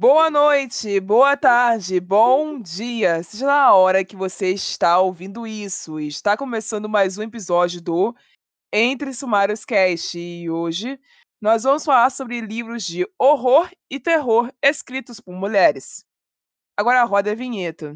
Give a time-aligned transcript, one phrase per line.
[0.00, 5.98] Boa noite, boa tarde, bom dia, seja na hora que você está ouvindo isso.
[5.98, 8.14] Está começando mais um episódio do
[8.72, 11.00] Entre Sumários Cast e hoje
[11.42, 16.04] nós vamos falar sobre livros de horror e terror escritos por mulheres.
[16.78, 17.92] Agora roda a vinheta.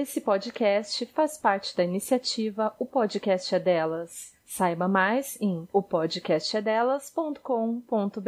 [0.00, 4.32] Esse podcast faz parte da iniciativa O Podcast é Delas.
[4.46, 8.20] Saiba mais em opodcastedelas.com.br.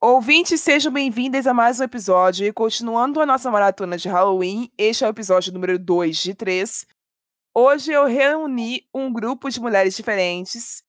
[0.00, 2.46] Ouvintes, sejam bem-vindos a mais um episódio.
[2.46, 6.86] E continuando a nossa maratona de Halloween, este é o episódio número 2 de 3.
[7.52, 10.84] Hoje eu reuni um grupo de mulheres diferentes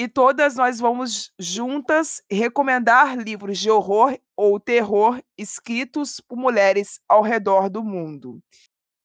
[0.00, 7.20] e todas nós vamos juntas recomendar livros de horror ou terror escritos por mulheres ao
[7.20, 8.40] redor do mundo.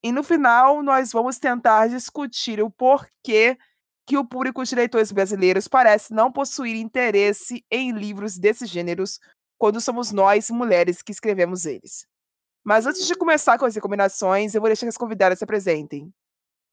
[0.01, 3.57] E no final, nós vamos tentar discutir o porquê
[4.07, 9.19] que o público de leitores brasileiros parece não possuir interesse em livros desses gêneros
[9.57, 12.07] quando somos nós, mulheres, que escrevemos eles.
[12.63, 16.09] Mas antes de começar com as recomendações, eu vou deixar que as convidadas se apresentem.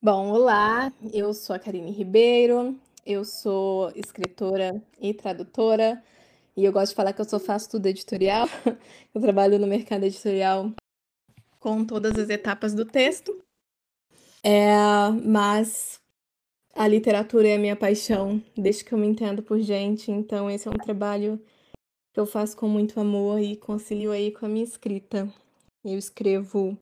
[0.00, 6.02] Bom, olá, eu sou a Karine Ribeiro, eu sou escritora e tradutora,
[6.56, 8.46] e eu gosto de falar que eu só faço tudo editorial.
[9.14, 10.72] Eu trabalho no mercado editorial
[11.58, 13.42] com todas as etapas do texto.
[14.44, 14.74] É,
[15.24, 16.00] mas
[16.74, 20.66] a literatura é a minha paixão, desde que eu me entendo por gente, então esse
[20.66, 21.40] é um trabalho
[22.12, 25.32] que eu faço com muito amor e concilio aí com a minha escrita.
[25.84, 26.76] Eu escrevo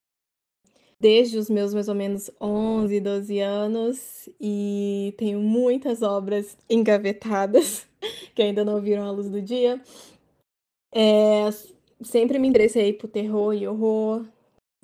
[1.01, 7.87] desde os meus mais ou menos 11, 12 anos e tenho muitas obras engavetadas
[8.35, 9.81] que ainda não viram a luz do dia.
[10.93, 11.49] É,
[12.03, 14.27] sempre me interessei por terror e horror.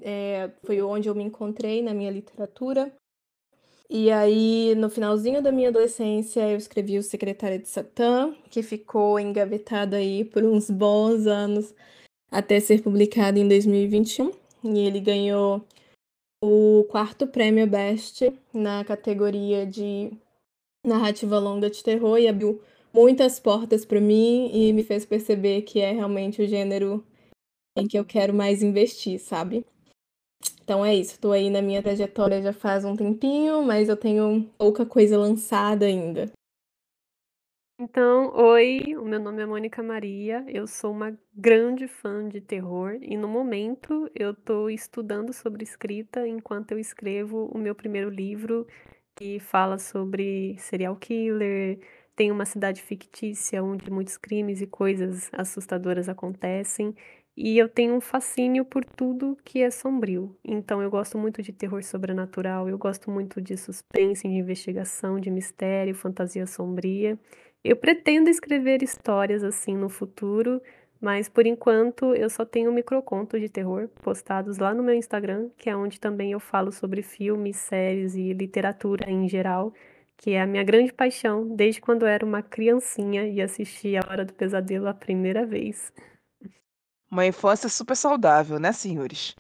[0.00, 2.92] É, foi onde eu me encontrei na minha literatura.
[3.88, 9.18] E aí, no finalzinho da minha adolescência, eu escrevi O Secretário de Satã, que ficou
[9.20, 11.72] engavetado aí por uns bons anos
[12.30, 14.32] até ser publicado em 2021.
[14.64, 15.64] E ele ganhou
[16.48, 20.12] o quarto prêmio Best na categoria de
[20.84, 22.62] narrativa longa de terror e abriu
[22.94, 27.04] muitas portas para mim e me fez perceber que é realmente o gênero
[27.76, 29.66] em que eu quero mais investir, sabe?
[30.62, 34.48] Então é isso, estou aí na minha trajetória já faz um tempinho, mas eu tenho
[34.56, 36.30] pouca coisa lançada ainda.
[37.78, 42.96] Então, oi, o meu nome é Mônica Maria, eu sou uma grande fã de terror
[43.02, 48.66] e no momento eu estou estudando sobre escrita enquanto eu escrevo o meu primeiro livro
[49.14, 51.78] que fala sobre serial killer,
[52.14, 56.94] tem uma cidade fictícia onde muitos crimes e coisas assustadoras acontecem
[57.36, 60.34] e eu tenho um fascínio por tudo que é sombrio.
[60.42, 65.30] Então eu gosto muito de terror sobrenatural, eu gosto muito de suspense, de investigação, de
[65.30, 67.18] mistério, fantasia sombria.
[67.68, 70.62] Eu pretendo escrever histórias assim no futuro,
[71.00, 75.68] mas por enquanto eu só tenho microcontos de terror postados lá no meu Instagram, que
[75.68, 79.74] é onde também eu falo sobre filmes, séries e literatura em geral,
[80.16, 84.02] que é a minha grande paixão desde quando eu era uma criancinha e assisti A
[84.08, 85.92] Hora do Pesadelo a primeira vez.
[87.10, 89.34] Uma infância super saudável, né, senhores?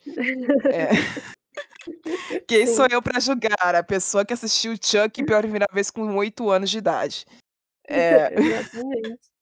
[0.72, 0.88] É.
[2.48, 2.74] Quem Sim.
[2.74, 3.76] sou eu para julgar?
[3.76, 7.24] A pessoa que assistiu Chuck pela primeira vez com oito anos de idade.
[7.88, 8.30] É...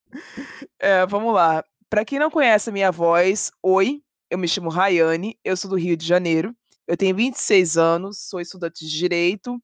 [0.78, 1.64] É, vamos lá.
[1.90, 4.00] Para quem não conhece a minha voz, oi,
[4.30, 6.54] eu me chamo Rayane, eu sou do Rio de Janeiro,
[6.86, 9.60] eu tenho 26 anos, sou estudante de Direito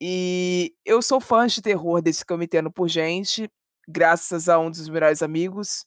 [0.00, 3.50] e eu sou fã de terror desde que eu me entendo por gente,
[3.88, 5.84] graças a um dos melhores amigos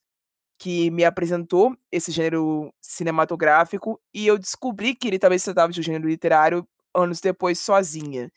[0.60, 5.80] que me apresentou esse gênero cinematográfico e eu descobri que ele também se tratava de
[5.80, 8.30] um gênero literário anos depois sozinha.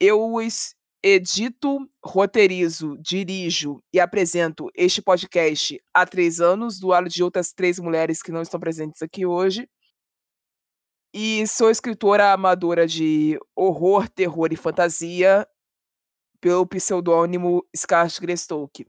[0.00, 0.38] Eu
[1.06, 7.78] edito, roteirizo, dirijo e apresento este podcast há três anos, do lado de outras três
[7.78, 9.68] mulheres que não estão presentes aqui hoje.
[11.12, 15.46] E sou escritora amadora de horror, terror e fantasia
[16.40, 18.86] pelo pseudônimo Scarlett Greystoke.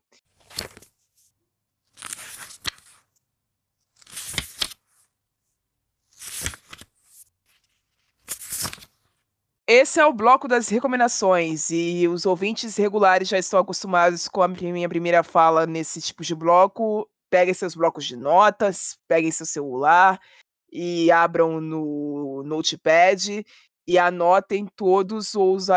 [9.67, 14.47] Esse é o bloco das recomendações e os ouvintes regulares já estão acostumados com a
[14.47, 17.09] minha primeira fala nesse tipo de bloco.
[17.31, 20.19] Peguem seus blocos de notas, peguem seu celular
[20.71, 23.43] e abram no Notepad
[23.87, 25.67] e anotem todos os,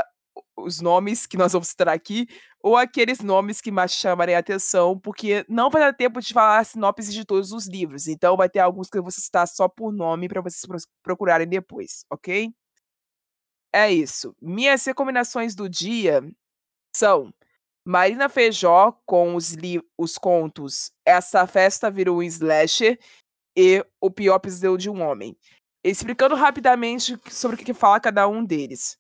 [0.54, 2.26] os nomes que nós vamos citar aqui,
[2.62, 6.58] ou aqueles nomes que mais chamarem a atenção, porque não vai dar tempo de falar
[6.58, 8.06] a sinopse de todos os livros.
[8.06, 12.04] Então vai ter alguns que eu vou citar só por nome para vocês procurarem depois,
[12.10, 12.52] ok?
[13.72, 14.34] É isso.
[14.40, 16.22] Minhas recomendações do dia
[16.94, 17.32] são
[17.84, 19.54] Marina Feijó com os,
[19.96, 22.98] os contos Essa Festa Virou um Slasher
[23.56, 25.36] e O Pior Pesadelo de um Homem.
[25.84, 28.98] Explicando rapidamente sobre o que fala cada um deles.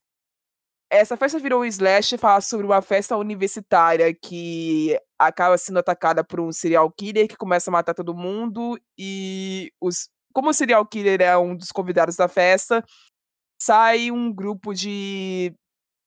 [0.90, 6.40] Essa festa virou um slash fala sobre uma festa universitária que acaba sendo atacada por
[6.40, 11.20] um serial killer que começa a matar todo mundo e os como o serial killer
[11.20, 12.84] é um dos convidados da festa,
[13.68, 15.54] sai um grupo de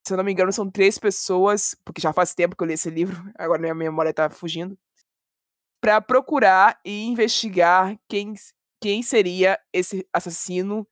[0.04, 2.74] se eu não me engano são três pessoas, porque já faz tempo que eu li
[2.74, 4.76] esse livro, agora minha memória tá fugindo,
[5.80, 8.34] para procurar e investigar quem
[8.82, 10.88] quem seria esse assassino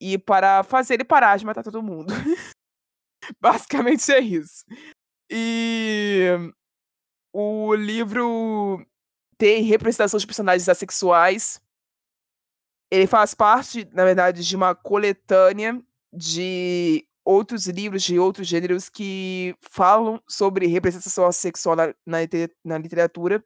[0.00, 2.12] e para fazer ele parar de matar todo mundo.
[3.40, 4.64] Basicamente é isso.
[5.30, 6.30] E
[7.32, 8.84] o livro
[9.36, 11.62] tem representação de personagens assexuais.
[12.90, 15.80] Ele faz parte, na verdade, de uma coletânea
[16.12, 22.18] de outros livros de outros gêneros que falam sobre representação sexual na, na,
[22.64, 23.44] na, literatura.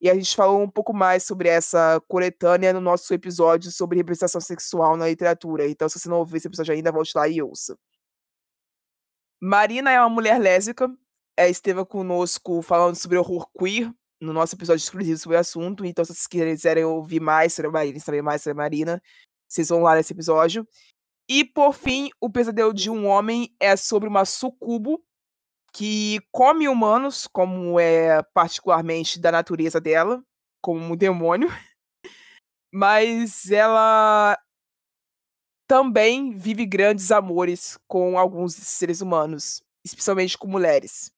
[0.00, 4.40] E a gente falou um pouco mais sobre essa coletânea no nosso episódio sobre representação
[4.40, 5.68] sexual na literatura.
[5.68, 7.78] Então, se você não ouviu esse episódio ainda, volte lá e ouça.
[9.40, 10.92] Marina é uma mulher lésbica,
[11.36, 15.84] é, esteve conosco falando sobre horror queer no nosso episódio exclusivo sobre o assunto.
[15.84, 19.02] Então, se vocês quiserem ouvir mais sobre a Marina, saber mais sobre a Marina,
[19.48, 20.66] vocês vão lá nesse episódio.
[21.34, 25.02] E, por fim, O Pesadelo de um Homem é sobre uma sucubo
[25.72, 30.22] que come humanos, como é particularmente da natureza dela,
[30.60, 31.48] como um demônio.
[32.70, 34.38] Mas ela
[35.66, 41.10] também vive grandes amores com alguns seres humanos, especialmente com mulheres.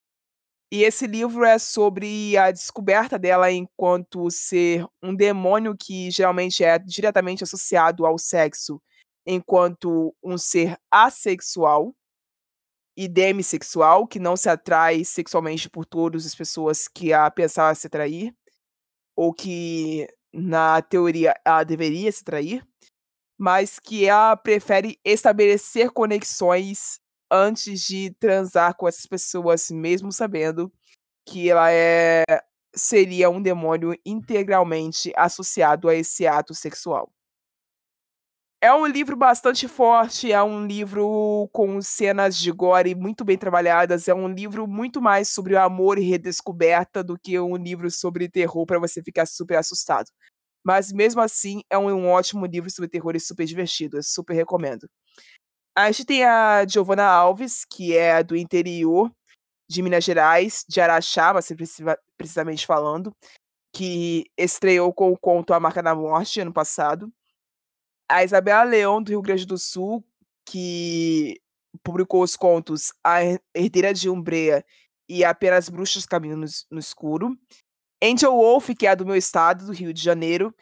[0.70, 6.78] E esse livro é sobre a descoberta dela enquanto ser um demônio que geralmente é
[6.78, 8.80] diretamente associado ao sexo,
[9.26, 11.94] enquanto um ser assexual
[12.96, 17.86] e demissexual, que não se atrai sexualmente por todas as pessoas que a pensava se
[17.86, 18.34] atrair,
[19.16, 22.64] ou que na teoria ela deveria se atrair
[23.38, 27.00] mas que ela prefere estabelecer conexões
[27.30, 30.72] antes de transar com essas pessoas, mesmo sabendo
[31.26, 32.24] que ela é
[32.76, 37.12] seria um demônio integralmente associado a esse ato sexual.
[38.64, 44.08] É um livro bastante forte, é um livro com cenas de gore muito bem trabalhadas,
[44.08, 48.26] é um livro muito mais sobre o amor e redescoberta do que um livro sobre
[48.26, 50.06] terror para você ficar super assustado.
[50.64, 53.98] Mas mesmo assim, é um, ótimo livro sobre terror e super divertido.
[53.98, 54.88] Eu super recomendo.
[55.76, 59.12] A gente tem a Giovanna Alves, que é do interior
[59.68, 61.52] de Minas Gerais, de Araxá, mais
[62.16, 63.14] precisamente falando,
[63.74, 67.12] que estreou com o conto A Marca da Morte ano passado.
[68.08, 70.04] A Isabela Leão, do Rio Grande do Sul,
[70.46, 71.40] que
[71.82, 73.20] publicou os contos A
[73.54, 74.64] Herdeira de Umbrea
[75.08, 77.36] e Apenas Bruxas Caminham no, no Escuro.
[78.02, 80.54] Angel Wolf, que é do meu estado, do Rio de Janeiro,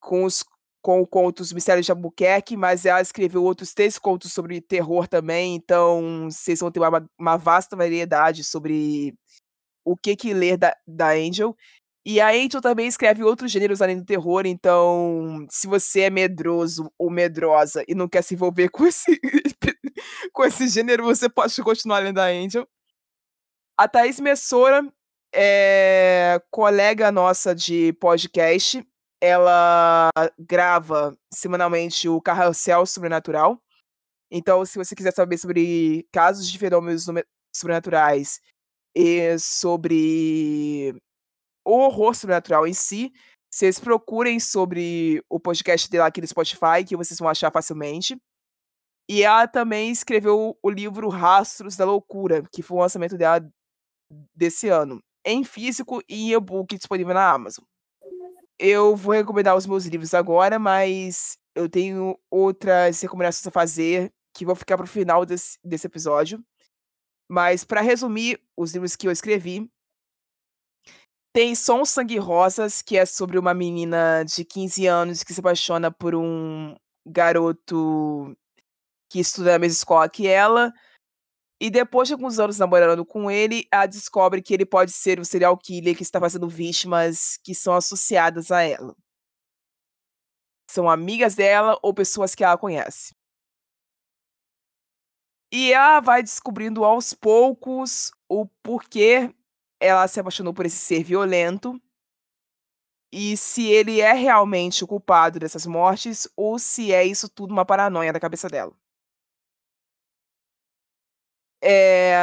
[0.00, 0.44] com os
[0.82, 5.06] com o conto Os Mistérios de Albuquerque, mas ela escreveu outros três contos sobre terror
[5.06, 9.14] também, então vocês vão ter uma, uma vasta variedade sobre
[9.84, 11.56] o que que ler da, da Angel.
[12.04, 16.92] E a Angel também escreve outros gêneros além do terror, então se você é medroso
[16.98, 19.20] ou medrosa e não quer se envolver com esse,
[20.32, 22.66] com esse gênero, você pode continuar lendo a Angel.
[23.78, 24.82] A Thaís Messora
[25.32, 28.84] é colega nossa de podcast.
[29.20, 33.62] Ela grava semanalmente o Carrossel Sobrenatural.
[34.30, 37.06] Então, se você quiser saber sobre casos de fenômenos
[37.54, 38.40] sobrenaturais
[38.94, 40.96] e sobre
[41.64, 43.12] o horror sobrenatural em si,
[43.50, 48.16] vocês procurem sobre o podcast dela aqui no Spotify, que vocês vão achar facilmente.
[49.08, 53.46] E ela também escreveu o livro Rastros da Loucura, que foi o lançamento dela
[54.34, 57.64] desse ano em físico e em e-book disponível na Amazon.
[58.58, 64.44] Eu vou recomendar os meus livros agora, mas eu tenho outras recomendações a fazer que
[64.44, 66.42] vão ficar para o final desse, desse episódio.
[67.28, 69.70] Mas, para resumir os livros que eu escrevi,
[71.32, 75.90] tem Som Sangue Rosas, que é sobre uma menina de 15 anos que se apaixona
[75.90, 78.36] por um garoto
[79.10, 80.72] que estuda na mesma escola que ela.
[81.60, 85.24] E depois de alguns anos namorando com ele, ela descobre que ele pode ser o
[85.24, 88.94] serial killer que está fazendo vítimas que são associadas a ela.
[90.68, 93.14] São amigas dela ou pessoas que ela conhece.
[95.52, 99.34] E ela vai descobrindo aos poucos o porquê
[99.82, 101.80] ela se apaixonou por esse ser violento
[103.12, 107.66] e se ele é realmente o culpado dessas mortes ou se é isso tudo uma
[107.66, 108.72] paranoia da cabeça dela.
[111.62, 112.14] É,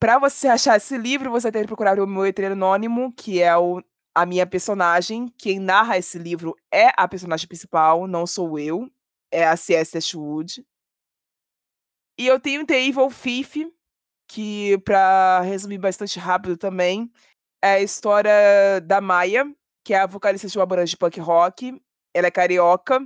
[0.00, 3.56] para você achar esse livro, você tem que procurar o meu letreiro anônimo, que é
[3.56, 3.82] o,
[4.14, 5.28] a minha personagem.
[5.36, 8.90] Quem narra esse livro é a personagem principal, não sou eu.
[9.30, 9.98] É a C.S.
[9.98, 10.64] Ashwood.
[12.16, 13.56] E eu tenho The Evil Thief,
[14.28, 17.10] que, para resumir bastante rápido também,
[17.62, 19.44] é a história da Maia,
[19.84, 21.80] que é a vocalista de uma banda de punk rock.
[22.14, 23.00] Ela é carioca.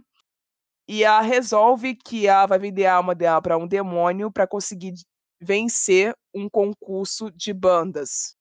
[0.88, 4.94] E ela resolve que ela vai vender a alma dela para um demônio para conseguir
[5.40, 8.36] vencer um concurso de bandas.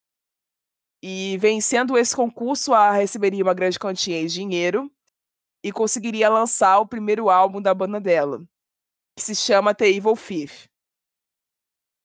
[1.02, 4.90] E vencendo esse concurso, ela receberia uma grande quantia de dinheiro
[5.64, 8.44] e conseguiria lançar o primeiro álbum da banda dela
[9.16, 10.68] que se chama The Evil Thief.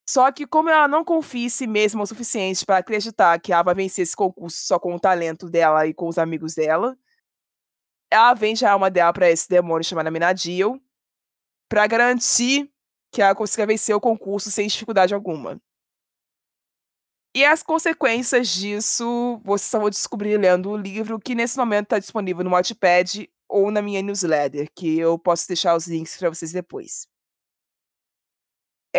[0.10, 3.64] Só que como ela não confia em si mesma o suficiente para acreditar que ela
[3.64, 6.98] vai vencer esse concurso só com o talento dela e com os amigos dela,
[8.10, 10.82] ela vende a alma dela para esse demônio chamado Minadil
[11.70, 12.72] para garantir
[13.12, 15.62] que ela consiga vencer o concurso sem dificuldade alguma.
[17.36, 22.00] E as consequências disso vocês só vão descobrir lendo o livro, que nesse momento está
[22.00, 26.54] disponível no Wattpad ou na minha newsletter, que eu posso deixar os links para vocês
[26.54, 27.08] depois.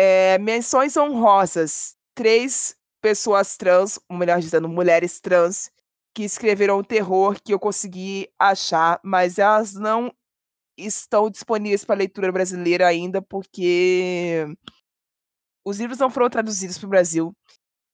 [0.01, 1.97] É, menções honrosas.
[2.15, 5.69] Três pessoas trans, ou melhor dizendo, mulheres trans,
[6.15, 10.09] que escreveram terror que eu consegui achar, mas elas não
[10.77, 14.45] estão disponíveis para leitura brasileira ainda, porque
[15.65, 17.33] os livros não foram traduzidos para o Brasil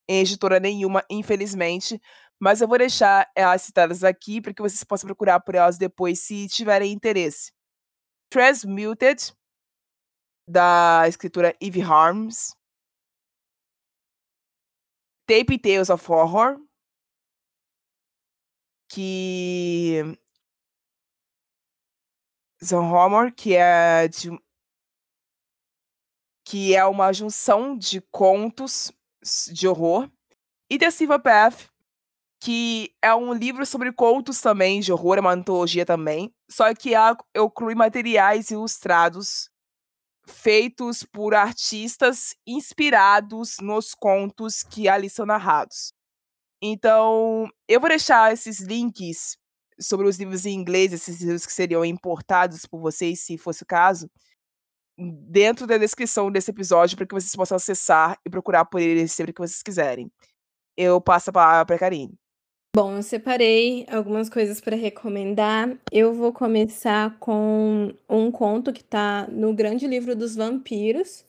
[0.08, 2.00] em editora nenhuma, infelizmente.
[2.40, 6.20] Mas eu vou deixar elas citadas aqui para que vocês possam procurar por elas depois
[6.20, 7.52] se tiverem interesse.
[8.30, 9.34] Transmuted,
[10.48, 12.56] da escritora Eve Harms.
[15.28, 16.60] Tape Tales of Horror,
[18.88, 20.04] que
[22.62, 24.30] John Homer, que é de
[26.48, 28.92] que é uma junção de contos
[29.52, 30.08] de horror,
[30.70, 31.72] e The Silver Path,
[32.40, 36.92] que é um livro sobre contos também de horror, é uma antologia também, só que
[37.34, 39.50] eu inclui materiais ilustrados
[40.28, 45.94] feitos por artistas inspirados nos contos que ali são narrados.
[46.62, 49.38] Então, eu vou deixar esses links
[49.80, 53.66] sobre os livros em inglês, esses livros que seriam importados por vocês, se fosse o
[53.66, 54.10] caso,
[54.98, 59.34] dentro da descrição desse episódio para que vocês possam acessar e procurar por eles sempre
[59.34, 60.12] que vocês quiserem.
[60.78, 62.18] Eu passo a palavra para a Karine.
[62.76, 65.78] Bom, eu separei algumas coisas para recomendar.
[65.90, 71.24] Eu vou começar com um conto que está no Grande Livro dos Vampiros,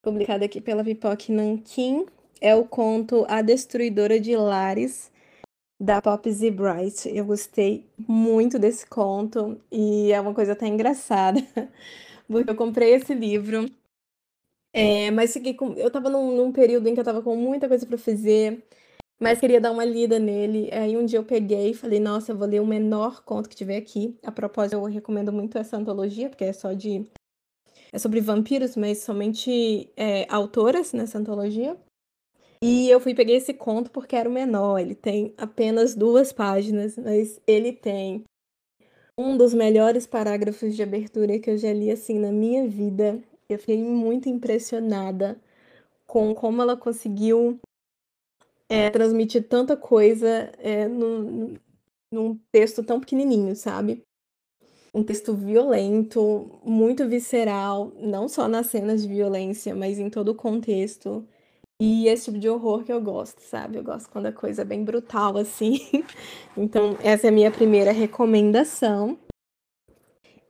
[0.00, 2.06] publicado aqui pela Pipoque Nankin.
[2.40, 5.10] É o conto A Destruidora de Lares,
[5.80, 7.08] da Pop Z Bright.
[7.12, 11.40] Eu gostei muito desse conto e é uma coisa até engraçada,
[12.30, 13.66] porque eu comprei esse livro,
[14.72, 15.72] é, mas com...
[15.72, 18.62] eu estava num, num, período em que eu estava com muita coisa para fazer,
[19.18, 20.70] mas queria dar uma lida nele.
[20.72, 23.56] Aí um dia eu peguei e falei, nossa, eu vou ler o menor conto que
[23.56, 24.16] tiver aqui.
[24.24, 27.06] A propósito, eu recomendo muito essa antologia, porque é só de.
[27.92, 31.76] É sobre vampiros, mas somente é, autoras nessa antologia.
[32.62, 34.78] E eu fui peguei esse conto porque era o menor.
[34.78, 38.24] Ele tem apenas duas páginas, mas ele tem
[39.18, 43.22] um dos melhores parágrafos de abertura que eu já li assim na minha vida.
[43.48, 45.40] Eu fiquei muito impressionada
[46.06, 47.58] com como ela conseguiu
[48.68, 51.56] é, transmitir tanta coisa é, num,
[52.10, 54.02] num texto tão pequenininho, sabe?
[54.94, 60.34] Um texto violento, muito visceral, não só nas cenas de violência, mas em todo o
[60.34, 61.26] contexto.
[61.80, 63.76] E esse tipo de horror que eu gosto, sabe?
[63.76, 65.78] Eu gosto quando a coisa é bem brutal, assim.
[66.56, 69.18] então, essa é a minha primeira recomendação.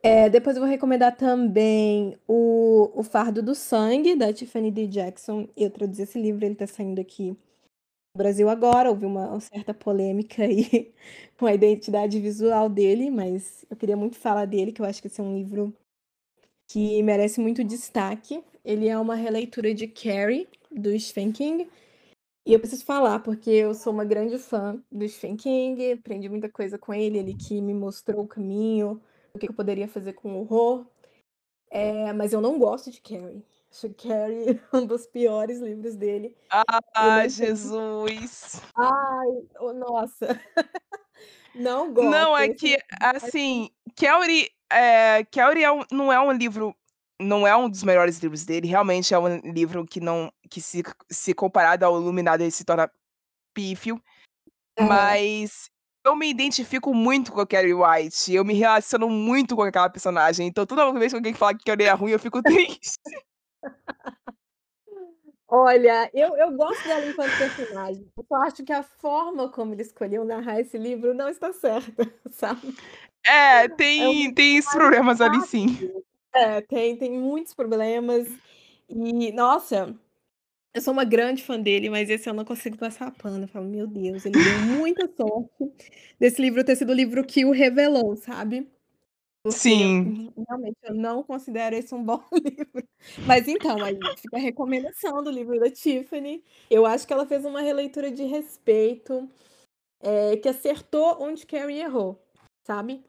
[0.01, 4.87] É, depois eu vou recomendar também o, o Fardo do Sangue, da Tiffany D.
[4.87, 5.49] Jackson.
[5.57, 7.35] Eu traduzi esse livro, ele tá saindo aqui
[8.17, 8.89] Brasil agora.
[8.89, 10.93] Houve uma certa polêmica aí
[11.37, 15.07] com a identidade visual dele, mas eu queria muito falar dele, que eu acho que
[15.07, 15.73] esse é um livro
[16.67, 18.43] que merece muito destaque.
[18.65, 21.69] Ele é uma releitura de Carrie, do Stephen King.
[22.45, 26.49] E eu preciso falar, porque eu sou uma grande fã do Stephen King, aprendi muita
[26.49, 29.01] coisa com ele, ele que me mostrou o caminho,
[29.33, 30.85] o que eu poderia fazer com horror.
[31.69, 33.43] É, mas eu não gosto de Carrie.
[33.71, 36.35] Acho Carrie um dos piores livros dele.
[36.95, 38.61] Ai, Jesus!
[38.75, 39.27] Ai,
[39.59, 40.39] oh, nossa!
[41.53, 42.09] não gosto.
[42.09, 46.75] Não, é que, assim, Carrie, é, Carrie é um, não é um livro
[47.19, 50.83] não é um dos melhores livros dele, realmente é um livro que não que se,
[51.09, 52.91] se comparado ao Iluminado ele se torna
[53.53, 53.99] pífio,
[54.79, 55.69] mas
[56.05, 60.47] eu me identifico muito com a Carrie White, eu me relaciono muito com aquela personagem,
[60.47, 62.99] então toda vez que alguém fala que Carrie é ruim, eu fico triste.
[65.49, 68.05] Olha, eu, eu gosto dela enquanto personagem.
[68.17, 72.03] Eu só acho que a forma como ele escolheu narrar esse livro não está certa,
[72.31, 72.75] sabe?
[73.25, 75.67] É, É tem, um tem esses problemas ali sim.
[76.33, 78.27] É, tem, tem muitos problemas.
[78.89, 79.95] E, nossa,
[80.73, 83.45] eu sou uma grande fã dele, mas esse eu não consigo passar pano.
[83.45, 85.49] Eu falo, meu Deus, ele deu muita sorte
[86.19, 88.69] desse livro ter sido o livro que o revelou, sabe?
[89.43, 90.33] Porque Sim.
[90.47, 92.87] realmente eu não considero esse um bom livro.
[93.25, 96.43] Mas então, aí fica a recomendação do livro da Tiffany.
[96.69, 99.29] Eu acho que ela fez uma releitura de respeito,
[100.01, 102.21] é, que acertou onde Carrie errou,
[102.65, 103.03] sabe?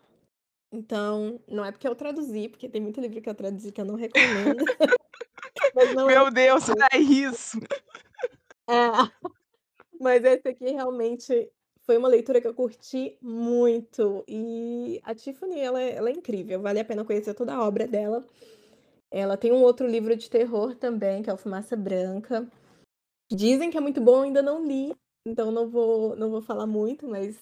[0.73, 3.87] Então, não é porque eu traduzi, porque tem muito livro que eu traduzi que eu
[3.87, 4.64] não recomendo.
[5.75, 7.58] Mas não é Meu Deus, é isso.
[8.68, 8.90] É.
[10.00, 11.50] Mas esse aqui realmente
[11.88, 14.23] foi uma leitura que eu curti muito.
[14.28, 17.88] E a Tiffany, ela, é- ela é incrível, vale a pena conhecer toda a obra
[17.88, 18.23] dela.
[19.11, 22.47] Ela tem um outro livro de terror também, que é o Fumaça Branca.
[23.33, 24.95] Dizem que é muito bom, ainda não li,
[25.26, 27.38] então não vou, não vou falar muito, mas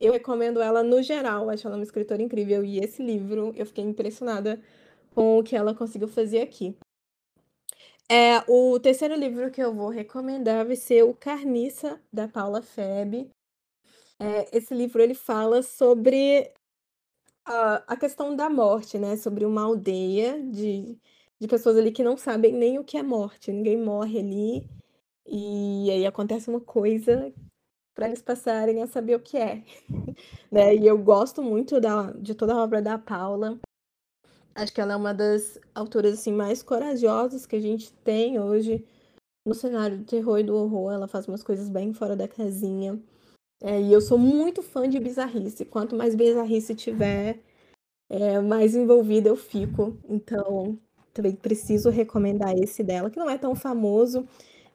[0.00, 1.48] eu recomendo ela no geral.
[1.48, 2.64] Acho ela uma escritora incrível.
[2.64, 4.60] E esse livro, eu fiquei impressionada
[5.14, 6.76] com o que ela conseguiu fazer aqui.
[8.10, 13.30] É, o terceiro livro que eu vou recomendar vai ser o Carniça, da Paula Feb.
[14.18, 16.50] É, esse livro ele fala sobre
[17.44, 19.16] a, a questão da morte, né?
[19.16, 20.98] Sobre uma aldeia de,
[21.38, 23.52] de pessoas ali que não sabem nem o que é morte.
[23.52, 24.70] Ninguém morre ali.
[25.26, 27.32] E aí acontece uma coisa
[27.94, 29.64] para eles passarem a saber o que é.
[30.50, 30.74] né?
[30.74, 33.58] E eu gosto muito da, de toda a obra da Paula.
[34.54, 38.84] Acho que ela é uma das autoras assim, mais corajosas que a gente tem hoje
[39.46, 40.92] no cenário do terror e do horror.
[40.92, 43.00] Ela faz umas coisas bem fora da casinha.
[43.62, 45.64] É, e eu sou muito fã de bizarrice.
[45.64, 47.40] Quanto mais bizarrice tiver,
[48.08, 49.96] é, mais envolvida eu fico.
[50.08, 50.78] Então,
[51.12, 54.26] também preciso recomendar esse dela, que não é tão famoso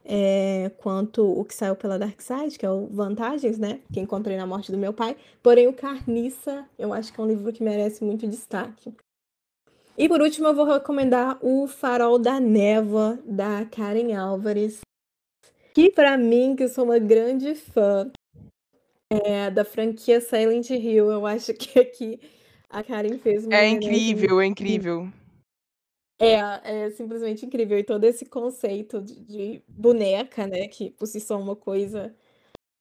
[0.04, 3.82] é, quanto o que saiu pela Dark Side, que é o Vantagens, né?
[3.94, 5.15] Que encontrei na morte do meu pai.
[5.44, 8.94] Porém, o Carniça, eu acho que é um livro que merece muito destaque.
[9.98, 14.80] E por último, eu vou recomendar o Farol da Névoa, da Karen Álvares.
[15.74, 18.12] Que para mim, que sou uma grande fã
[19.12, 22.19] é, da franquia Silent Hill, eu acho que aqui
[22.69, 25.10] a Karen fez uma É incrível, é incrível.
[26.17, 27.78] É, é simplesmente incrível.
[27.78, 30.67] E todo esse conceito de, de boneca, né?
[30.67, 32.15] Que por si só é uma coisa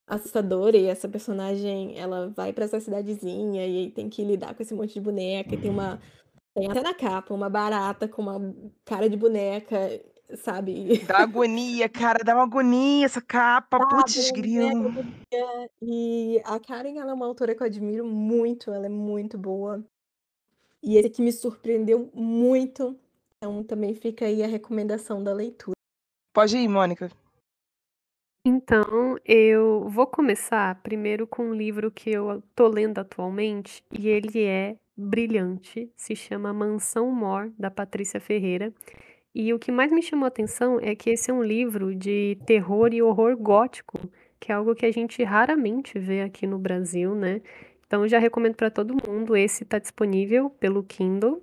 [0.06, 0.76] assustadora.
[0.76, 4.94] E essa personagem, ela vai pra essa cidadezinha e tem que lidar com esse monte
[4.94, 5.54] de boneca.
[5.54, 6.00] E tem uma.
[6.54, 9.78] Tem até na capa, uma barata com uma cara de boneca,
[10.36, 10.98] sabe?
[11.06, 14.92] Dá agonia, cara, dá uma agonia essa capa, Dá, putz grilo.
[15.82, 18.70] E a Karen, ela é uma autora que eu admiro muito.
[18.70, 19.84] Ela é muito boa.
[20.82, 22.98] E esse aqui me surpreendeu muito.
[23.36, 25.74] Então também fica aí a recomendação da leitura.
[26.32, 27.10] Pode ir, Mônica.
[28.46, 34.44] Então, eu vou começar primeiro com um livro que eu tô lendo atualmente e ele
[34.44, 38.72] é brilhante, se chama Mansão Mor, da Patrícia Ferreira.
[39.34, 42.36] E o que mais me chamou a atenção é que esse é um livro de
[42.46, 43.98] terror e horror gótico,
[44.40, 47.40] que é algo que a gente raramente vê aqui no Brasil, né?
[47.86, 49.36] Então, já recomendo para todo mundo.
[49.36, 51.42] Esse está disponível pelo Kindle.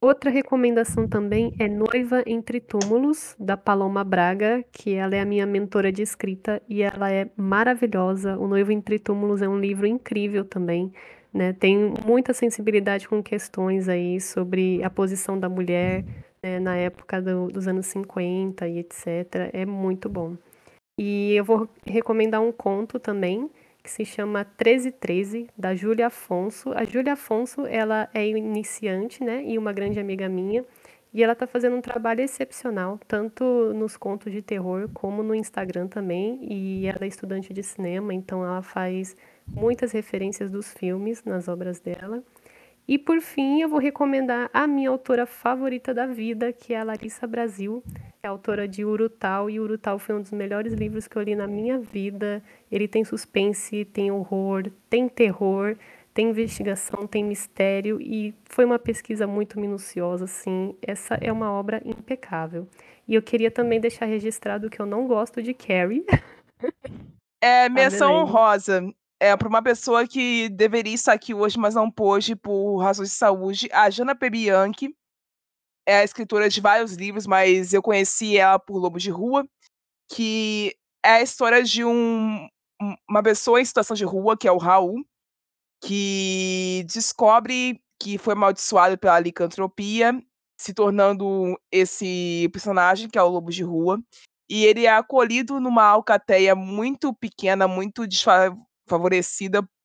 [0.00, 5.46] Outra recomendação também é Noiva entre Túmulos, da Paloma Braga, que ela é a minha
[5.46, 8.36] mentora de escrita e ela é maravilhosa.
[8.36, 10.92] O Noiva entre Túmulos é um livro incrível também,
[11.32, 11.52] né?
[11.52, 16.04] Tem muita sensibilidade com questões aí sobre a posição da mulher,
[16.42, 19.50] né, na época do- dos anos 50 e etc.
[19.52, 20.36] É muito bom.
[20.98, 23.48] E eu vou recomendar um conto também,
[23.82, 26.72] que se chama 1313, da Júlia Afonso.
[26.72, 30.64] A Júlia Afonso, ela é iniciante, né, e uma grande amiga minha,
[31.14, 35.86] e ela está fazendo um trabalho excepcional, tanto nos contos de terror como no Instagram
[35.86, 41.48] também, e ela é estudante de cinema, então ela faz muitas referências dos filmes nas
[41.48, 42.22] obras dela.
[42.86, 46.84] E por fim, eu vou recomendar a minha autora favorita da vida, que é a
[46.84, 51.16] Larissa Brasil, que é autora de Urutau, e Urutau foi um dos melhores livros que
[51.16, 52.42] eu li na minha vida.
[52.70, 55.76] Ele tem suspense, tem horror, tem terror,
[56.12, 60.74] tem investigação, tem mistério, e foi uma pesquisa muito minuciosa, assim.
[60.82, 62.68] Essa é uma obra impecável.
[63.06, 66.04] E eu queria também deixar registrado que eu não gosto de Carrie.
[67.40, 68.82] É menção honrosa.
[69.22, 73.14] É para uma pessoa que deveria estar aqui hoje, mas não pôde por razões de
[73.14, 74.92] saúde, a Jana Pebianchi.
[75.86, 79.46] é a escritora de vários livros, mas eu conheci ela por Lobo de Rua,
[80.10, 82.48] que é a história de um,
[83.08, 85.06] uma pessoa em situação de rua, que é o Raul,
[85.80, 90.20] que descobre que foi amaldiçoado pela licantropia,
[90.60, 94.02] se tornando esse personagem, que é o Lobo de Rua.
[94.50, 98.71] E ele é acolhido numa alcateia muito pequena, muito desfavorecida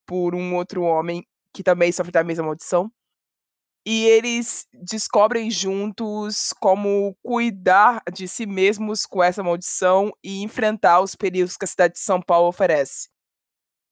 [0.06, 2.92] por um outro homem que também sofre da mesma maldição.
[3.86, 11.16] E eles descobrem juntos como cuidar de si mesmos com essa maldição e enfrentar os
[11.16, 13.08] perigos que a cidade de São Paulo oferece.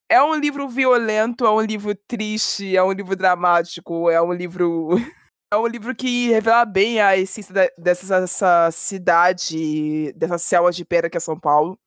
[0.08, 4.90] É um livro violento, é um livro triste, é um livro dramático, é um livro.
[5.48, 11.16] É um livro que revela bem a essência dessa cidade, dessa selva de pedra que
[11.16, 11.78] é São Paulo.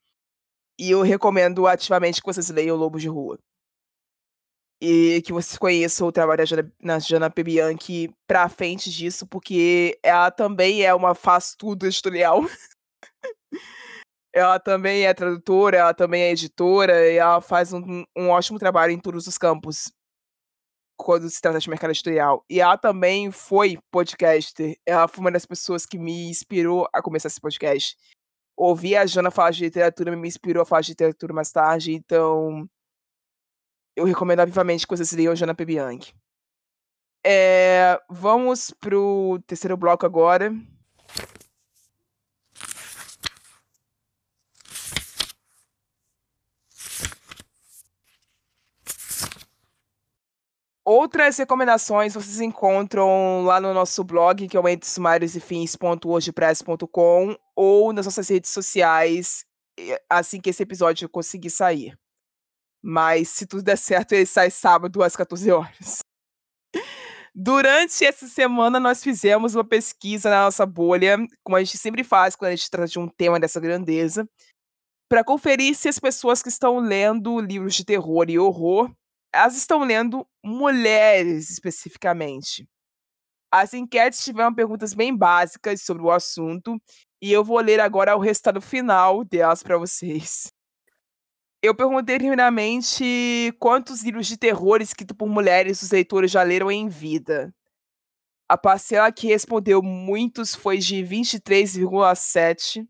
[0.79, 3.37] E eu recomendo ativamente que vocês leiam Lobo de Rua
[4.81, 9.99] e que vocês conheçam o trabalho da Jana, na Jana Pebianchi pra frente disso, porque
[10.01, 12.43] ela também é uma faz-tudo editorial.
[14.33, 18.93] ela também é tradutora, ela também é editora, e ela faz um, um ótimo trabalho
[18.93, 19.91] em todos os campos
[20.97, 22.45] quando se trata de mercado editorial.
[22.49, 24.77] E ela também foi podcaster.
[24.85, 27.97] Ela foi uma das pessoas que me inspirou a começar esse podcast.
[28.61, 32.69] Ouvir a Jana falar de literatura me inspirou a falar de literatura mais tarde, então
[33.95, 36.13] eu recomendo vivamente que vocês leiam Jana Pebianchi.
[37.25, 40.53] É, vamos pro terceiro bloco agora.
[50.91, 58.27] Outras recomendações vocês encontram lá no nosso blog, que é o entresmaresefins.wordpress.com ou nas nossas
[58.27, 59.45] redes sociais,
[60.09, 61.95] assim que esse episódio conseguir sair.
[62.81, 65.99] Mas se tudo der certo, ele sai sábado às 14 horas.
[67.35, 72.35] Durante essa semana, nós fizemos uma pesquisa na nossa bolha, como a gente sempre faz
[72.35, 74.27] quando a gente trata de um tema dessa grandeza,
[75.07, 78.91] para conferir se as pessoas que estão lendo livros de terror e horror,
[79.33, 82.67] elas estão lendo mulheres especificamente.
[83.51, 86.79] As enquetes tiveram perguntas bem básicas sobre o assunto,
[87.21, 90.51] e eu vou ler agora o resultado final delas para vocês.
[91.61, 96.87] Eu perguntei primeiramente quantos livros de terror escritos por mulheres os leitores já leram em
[96.87, 97.53] vida.
[98.47, 102.87] A parcela que respondeu muitos foi de 23,7.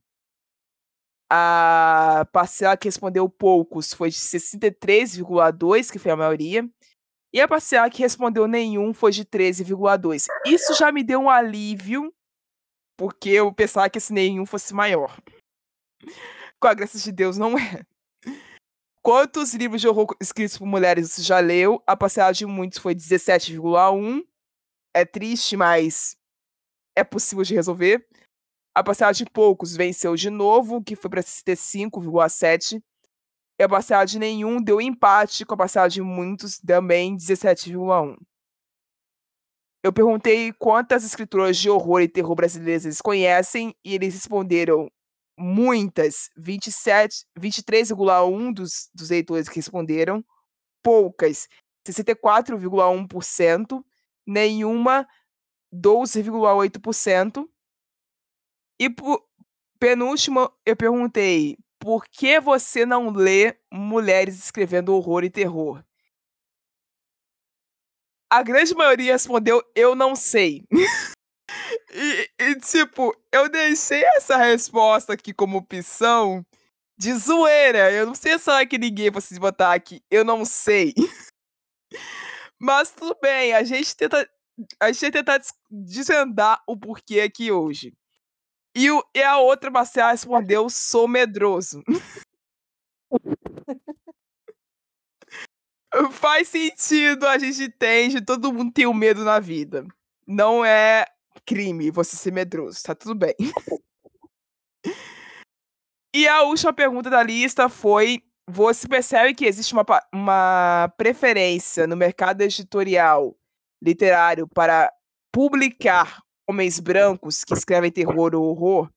[1.32, 6.68] A parcela que respondeu poucos foi de 63,2, que foi a maioria.
[7.32, 10.26] E a parcela que respondeu nenhum foi de 13,2.
[10.48, 12.12] Isso já me deu um alívio,
[12.98, 15.22] porque eu pensava que esse nenhum fosse maior.
[16.60, 17.86] Com a graça de Deus, não é.
[19.04, 21.82] Quantos livros de horror escritos por mulheres você já leu?
[21.86, 24.24] A parcela de muitos foi 17,1.
[24.94, 26.18] É triste, mas
[26.96, 28.06] é possível de resolver.
[28.74, 32.82] A parcela de poucos venceu de novo, que foi para 65,7.
[33.60, 38.16] E a parcela de nenhum deu empate com a parcela de muitos, também 17,1.
[39.84, 44.92] Eu perguntei quantas escritoras de horror e terror brasileiras eles conhecem e eles responderam
[45.38, 50.24] muitas, 27, 23,1 dos, dos leitores que responderam,
[50.84, 51.48] poucas,
[51.88, 53.82] 64,1%,
[54.28, 55.08] nenhuma,
[55.74, 57.48] 12,8%.
[58.80, 59.24] E por
[59.80, 65.84] penúltimo, eu perguntei: por que você não lê mulheres escrevendo horror e terror?
[68.32, 70.64] A grande maioria respondeu: eu não sei.
[71.92, 76.46] E, e, tipo, eu deixei essa resposta aqui como opção
[76.98, 77.92] de zoeira.
[77.92, 80.04] Eu não sei se que ninguém vocês botar aqui.
[80.12, 80.94] Eu não sei.
[82.60, 84.30] Mas tudo bem, a gente tenta.
[84.80, 85.40] A gente tenta
[85.72, 87.94] desvendar o porquê aqui hoje.
[88.76, 91.82] E, o, e a outra Marcela respondeu: sou medroso.
[96.12, 99.88] Faz sentido, a gente entende, todo mundo tem o um medo na vida.
[100.28, 101.08] Não é
[101.46, 103.34] crime você ser medroso, tá tudo bem.
[106.16, 111.98] e a última pergunta da lista foi: você percebe que existe uma, uma preferência no
[111.98, 113.36] mercado editorial
[113.82, 114.94] literário para
[115.32, 118.92] publicar homens brancos que escrevem terror ou horror?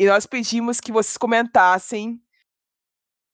[0.00, 2.20] E nós pedimos que vocês comentassem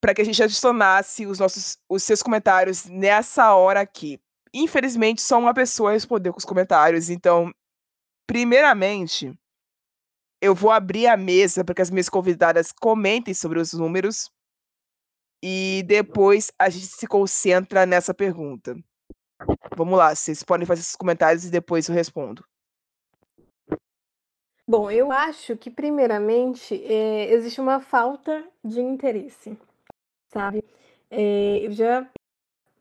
[0.00, 4.20] para que a gente adicionasse os nossos os seus comentários nessa hora aqui.
[4.52, 7.52] Infelizmente, só uma pessoa respondeu com os comentários, então
[8.28, 9.32] Primeiramente,
[10.38, 14.30] eu vou abrir a mesa para que as minhas convidadas comentem sobre os números
[15.42, 18.76] e depois a gente se concentra nessa pergunta.
[19.74, 22.44] Vamos lá, vocês podem fazer esses comentários e depois eu respondo.
[24.68, 29.56] Bom, eu acho que, primeiramente, é, existe uma falta de interesse,
[30.28, 30.62] sabe?
[31.10, 32.06] É, eu já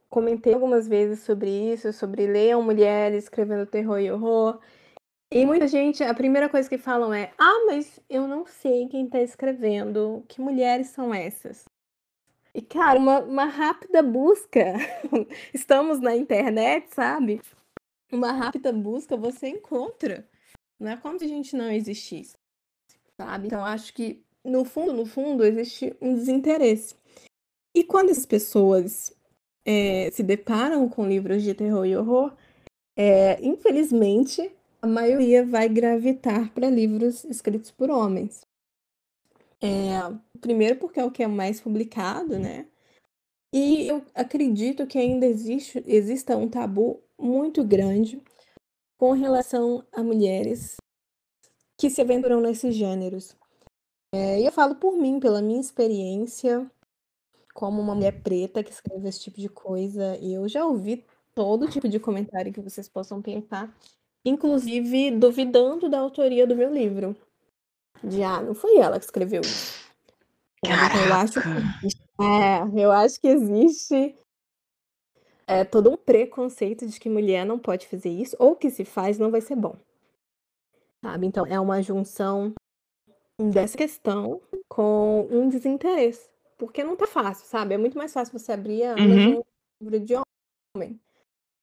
[0.09, 4.59] comentei algumas vezes sobre isso, sobre ler mulheres escrevendo terror e horror.
[5.31, 9.05] E muita gente, a primeira coisa que falam é: Ah, mas eu não sei quem
[9.05, 11.63] está escrevendo, que mulheres são essas?
[12.53, 14.73] E, cara, uma, uma rápida busca,
[15.53, 17.41] estamos na internet, sabe?
[18.11, 20.27] Uma rápida busca você encontra.
[20.79, 22.35] Não é como se a gente não existisse,
[23.19, 23.47] sabe?
[23.47, 26.95] Então, acho que, no fundo, no fundo, existe um desinteresse.
[27.75, 29.15] E quando as pessoas
[29.65, 32.35] é, se deparam com livros de terror e horror,
[32.95, 38.41] é, infelizmente, a maioria vai gravitar para livros escritos por homens.
[39.61, 39.99] É,
[40.39, 42.67] primeiro porque é o que é mais publicado, né?
[43.53, 48.21] E eu acredito que ainda existe, exista um tabu muito grande
[48.97, 50.77] com relação a mulheres
[51.77, 53.35] que se aventuram nesses gêneros.
[54.13, 56.69] É, e eu falo por mim, pela minha experiência,
[57.53, 61.05] como uma mulher preta que escreve esse tipo de coisa, e eu já ouvi
[61.35, 63.71] todo tipo de comentário que vocês possam pensar,
[64.25, 67.15] inclusive duvidando da autoria do meu livro.
[68.03, 69.85] De, ah, não foi ela que escreveu isso.
[70.65, 70.97] Caraca.
[70.97, 74.15] Eu acho que, é, eu acho que existe
[75.47, 79.17] é, todo um preconceito de que mulher não pode fazer isso, ou que se faz
[79.17, 79.75] não vai ser bom.
[81.01, 81.25] Sabe?
[81.25, 82.53] Então, é uma junção
[83.39, 87.75] dessa questão com um desinteresse porque não tá fácil, sabe?
[87.75, 89.39] É muito mais fácil você abrir a uhum.
[89.39, 89.43] um
[89.81, 90.13] livro de
[90.75, 90.99] homem.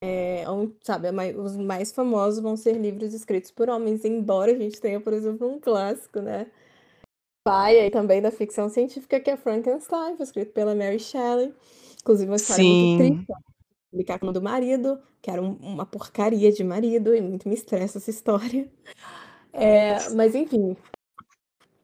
[0.02, 0.44] É,
[0.82, 5.12] sabe, os mais famosos vão ser livros escritos por homens, embora a gente tenha, por
[5.12, 6.46] exemplo, um clássico, né?
[7.42, 11.52] Pai aí também da ficção científica, que é Frankenstein, foi escrito pela Mary Shelley.
[12.00, 12.96] Inclusive, uma história Sim.
[12.96, 13.53] muito triste.
[13.94, 17.54] Publicar com o do marido, que era um, uma porcaria de marido, e muito me
[17.54, 18.68] estressa essa história.
[19.56, 20.76] É, mas, enfim.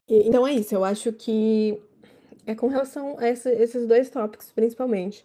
[0.09, 1.81] então é isso, eu acho que
[2.45, 5.25] é com relação a esse, esses dois tópicos, principalmente.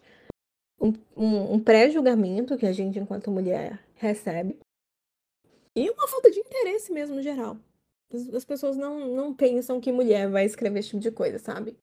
[0.80, 4.56] Um, um, um pré-julgamento que a gente, enquanto mulher, recebe.
[5.74, 7.56] E uma falta de interesse mesmo, no geral.
[8.14, 11.76] As, as pessoas não, não pensam que mulher vai escrever esse tipo de coisa, sabe?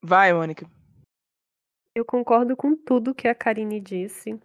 [0.00, 0.70] Vai, Mônica.
[1.96, 4.38] Eu concordo com tudo que a Karine disse.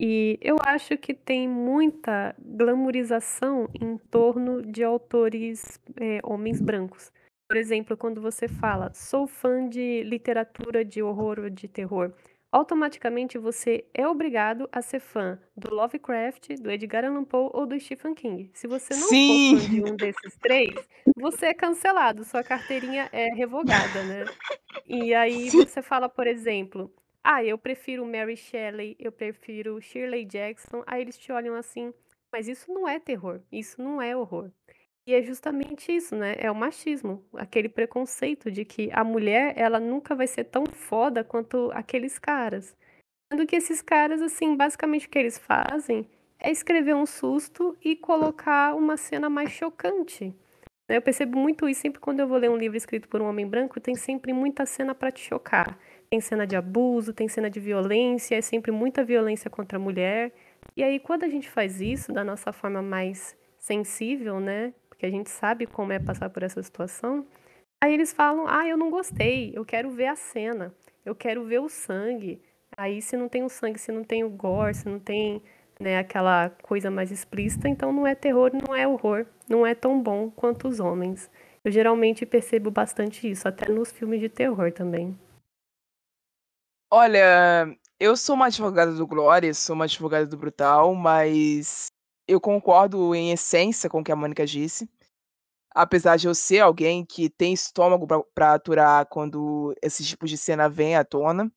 [0.00, 7.12] E eu acho que tem muita glamorização em torno de autores é, homens brancos.
[7.48, 12.12] Por exemplo, quando você fala, sou fã de literatura de horror ou de terror,
[12.52, 17.78] automaticamente você é obrigado a ser fã do Lovecraft, do Edgar Allan Poe ou do
[17.78, 18.50] Stephen King.
[18.54, 19.56] Se você não Sim.
[19.56, 20.74] for fã de um desses três,
[21.16, 24.24] você é cancelado, sua carteirinha é revogada, né?
[24.86, 30.82] E aí você fala, por exemplo, ah, eu prefiro Mary Shelley, eu prefiro Shirley Jackson.
[30.86, 31.92] Aí eles te olham assim,
[32.32, 34.50] mas isso não é terror, isso não é horror.
[35.06, 36.34] E é justamente isso, né?
[36.38, 41.24] É o machismo, aquele preconceito de que a mulher, ela nunca vai ser tão foda
[41.24, 42.76] quanto aqueles caras.
[43.32, 46.08] Sendo que esses caras, assim, basicamente o que eles fazem
[46.38, 50.34] é escrever um susto e colocar uma cena mais chocante.
[50.88, 53.46] Eu percebo muito isso sempre quando eu vou ler um livro escrito por um homem
[53.46, 55.78] branco, tem sempre muita cena para te chocar.
[56.10, 60.32] Tem cena de abuso, tem cena de violência, é sempre muita violência contra a mulher.
[60.76, 64.74] E aí, quando a gente faz isso da nossa forma mais sensível, né?
[65.00, 67.26] Porque a gente sabe como é passar por essa situação.
[67.82, 70.74] Aí eles falam: ah, eu não gostei, eu quero ver a cena,
[71.06, 72.42] eu quero ver o sangue.
[72.76, 75.42] Aí, se não tem o sangue, se não tem o gore, se não tem
[75.80, 80.02] né, aquela coisa mais explícita, então não é terror, não é horror, não é tão
[80.02, 81.30] bom quanto os homens.
[81.64, 85.18] Eu geralmente percebo bastante isso, até nos filmes de terror também.
[86.92, 91.90] Olha, eu sou uma advogada do Glória, sou uma advogada do Brutal, mas
[92.30, 94.88] eu concordo em essência com o que a Mônica disse.
[95.74, 100.68] Apesar de eu ser alguém que tem estômago para aturar quando esse tipo de cena
[100.68, 101.52] vem à tona.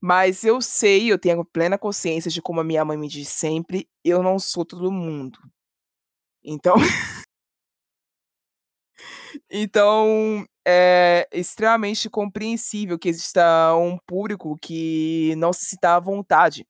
[0.00, 3.88] Mas eu sei, eu tenho plena consciência de como a minha mãe me diz sempre,
[4.04, 5.38] eu não sou todo mundo.
[6.44, 6.74] Então.
[9.50, 16.66] então, é extremamente compreensível que exista um público que não se sinta à vontade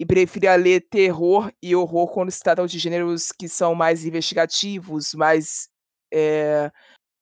[0.00, 5.12] e preferia ler terror e horror quando se tratam de gêneros que são mais investigativos,
[5.12, 5.68] mais
[6.10, 6.72] é,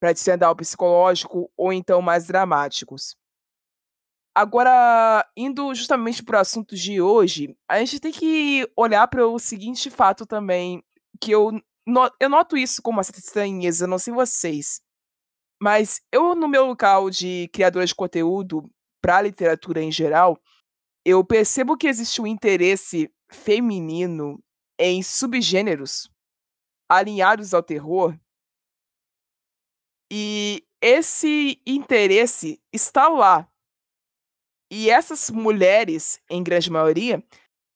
[0.00, 3.16] para descendar o psicológico ou então mais dramáticos.
[4.32, 9.40] Agora, indo justamente para o assunto de hoje, a gente tem que olhar para o
[9.40, 10.80] seguinte fato também,
[11.20, 11.50] que eu,
[12.20, 14.80] eu noto isso com uma certa estranheza, não sei vocês,
[15.60, 18.70] mas eu, no meu local de criadora de conteúdo
[19.02, 20.40] para literatura em geral,
[21.08, 24.38] eu percebo que existe um interesse feminino
[24.78, 26.10] em subgêneros
[26.86, 28.14] alinhados ao terror.
[30.12, 33.50] E esse interesse está lá.
[34.70, 37.24] E essas mulheres, em grande maioria,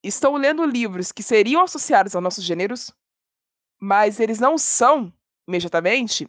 [0.05, 2.95] estão lendo livros que seriam associados aos nossos gêneros,
[3.81, 5.11] mas eles não são
[5.49, 6.29] imediatamente,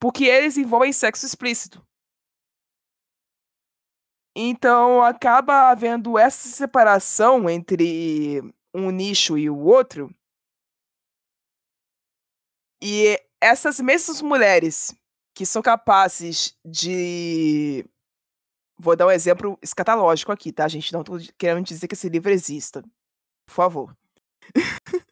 [0.00, 1.86] porque eles envolvem sexo explícito.
[4.38, 8.42] Então acaba havendo essa separação entre
[8.74, 10.14] um nicho e o outro.
[12.82, 14.94] E essas mesmas mulheres
[15.34, 17.82] que são capazes de.
[18.78, 20.92] Vou dar um exemplo escatológico aqui, tá, gente?
[20.92, 22.82] Não tô querendo dizer que esse livro exista.
[23.46, 23.96] Por favor.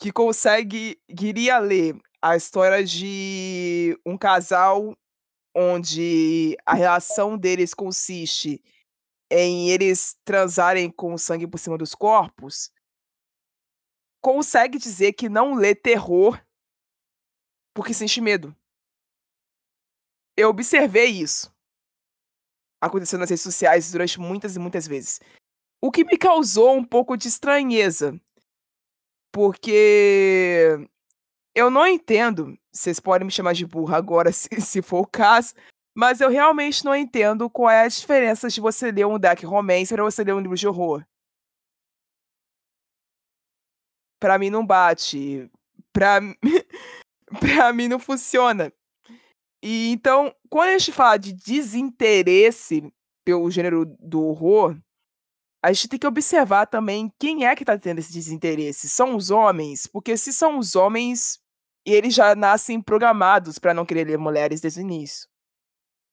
[0.00, 1.00] que consegue.
[1.16, 4.96] Queria ler a história de um casal
[5.58, 8.62] onde a relação deles consiste
[9.30, 12.70] em eles transarem com sangue por cima dos corpos,
[14.20, 16.38] consegue dizer que não lê terror
[17.74, 18.54] porque sente medo.
[20.36, 21.50] Eu observei isso
[22.78, 25.20] acontecendo nas redes sociais durante muitas e muitas vezes.
[25.80, 28.20] O que me causou um pouco de estranheza.
[29.32, 30.86] Porque
[31.56, 35.54] eu não entendo, vocês podem me chamar de burra agora se, se for o caso,
[35.96, 39.92] mas eu realmente não entendo qual é a diferença de você ler um dark romance
[39.94, 41.02] para você ler um livro de horror.
[44.20, 45.50] Pra mim não bate.
[45.94, 46.20] Pra,
[47.40, 48.70] pra mim não funciona.
[49.62, 52.92] E então, quando a gente fala de desinteresse
[53.24, 54.78] pelo gênero do horror,
[55.62, 58.88] a gente tem que observar também quem é que tá tendo esse desinteresse.
[58.88, 59.86] São os homens?
[59.86, 61.40] Porque se são os homens,
[61.86, 65.28] e eles já nascem programados para não querer ler mulheres desde o início.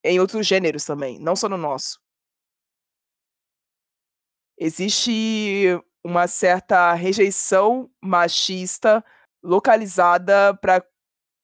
[0.03, 1.99] Em outros gêneros também, não só no nosso.
[4.55, 5.69] Existe
[6.05, 9.03] uma certa rejeição machista
[9.43, 10.85] localizada para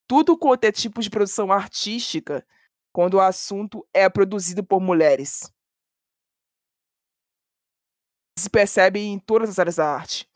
[0.07, 2.45] tudo quanto é tipo de produção artística
[2.93, 5.51] quando o assunto é produzido por mulheres.
[8.37, 10.29] Se percebe em todas as áreas da arte.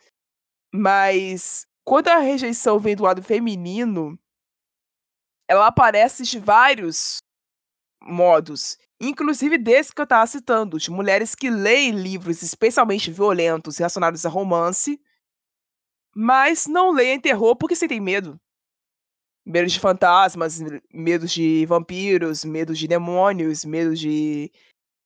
[0.74, 4.18] Mas quando a rejeição vem do lado feminino,
[5.48, 7.18] ela aparece de vários
[8.02, 14.26] modos, inclusive desse que eu estava citando, de mulheres que leem livros especialmente violentos relacionados
[14.26, 15.00] a romance,
[16.16, 18.40] mas não leem terror porque sentem medo.
[19.46, 20.60] Medo de fantasmas,
[20.94, 24.50] medo de vampiros, medo de demônios, medo de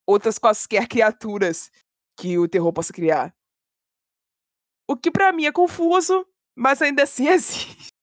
[0.05, 1.71] outras quaisquer criaturas
[2.15, 3.35] que o terror possa criar.
[4.87, 6.25] O que para mim é confuso,
[6.57, 7.93] mas ainda assim existe.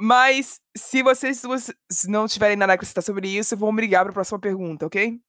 [0.00, 1.42] Mas se vocês,
[1.90, 5.20] se não tiverem nada a acrescentar sobre isso, vamos brigar para a próxima pergunta, ok?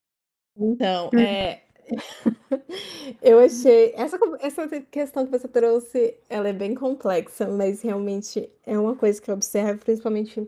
[0.56, 1.18] Então, hum.
[1.18, 1.62] é.
[3.22, 3.92] eu achei.
[3.94, 9.20] Essa, essa questão que você trouxe, ela é bem complexa, mas realmente é uma coisa
[9.20, 10.46] que eu observo, principalmente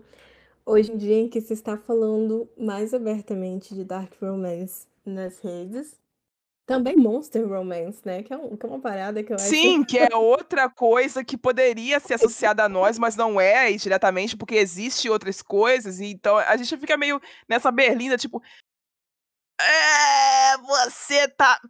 [0.66, 5.99] hoje em dia, em que se está falando mais abertamente de Dark Romance nas redes.
[6.70, 8.22] Também Monster Romance, né?
[8.22, 9.44] Que é, um, que é uma parada que eu acho.
[9.44, 12.14] Sim, que é outra coisa que poderia ser
[12.54, 16.76] associada a nós, mas não é diretamente, porque existe outras coisas, e então a gente
[16.76, 18.40] fica meio nessa berlinda, tipo.
[19.60, 21.60] É, você tá.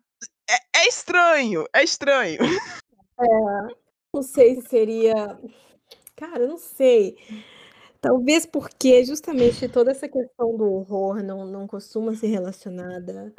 [0.47, 2.39] É, é estranho, é estranho.
[3.19, 3.75] É,
[4.15, 5.15] não sei se seria.
[6.15, 7.17] Cara, não sei.
[8.03, 13.33] Talvez porque justamente toda essa questão do horror não, não costuma ser relacionada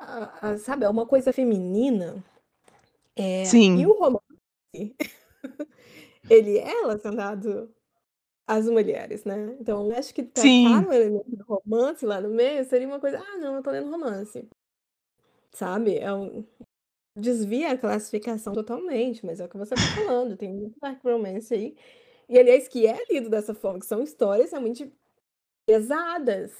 [0.00, 2.24] a, a, sabe, é uma coisa feminina.
[3.14, 3.78] É, Sim.
[3.78, 4.24] E o romance,
[6.28, 7.70] ele é relacionado
[8.46, 9.56] às mulheres, né?
[9.60, 13.18] Então, eu acho que tratar o elemento do romance lá no meio seria uma coisa,
[13.18, 14.48] ah, não, eu tô lendo romance.
[15.52, 15.98] Sabe?
[15.98, 16.44] É um...
[17.16, 21.52] Desvia a classificação totalmente, mas é o que você tá falando, tem muito dark romance
[21.52, 21.76] aí.
[22.28, 24.90] E, aliás, que é lido dessa forma, que são histórias realmente
[25.66, 26.52] pesadas.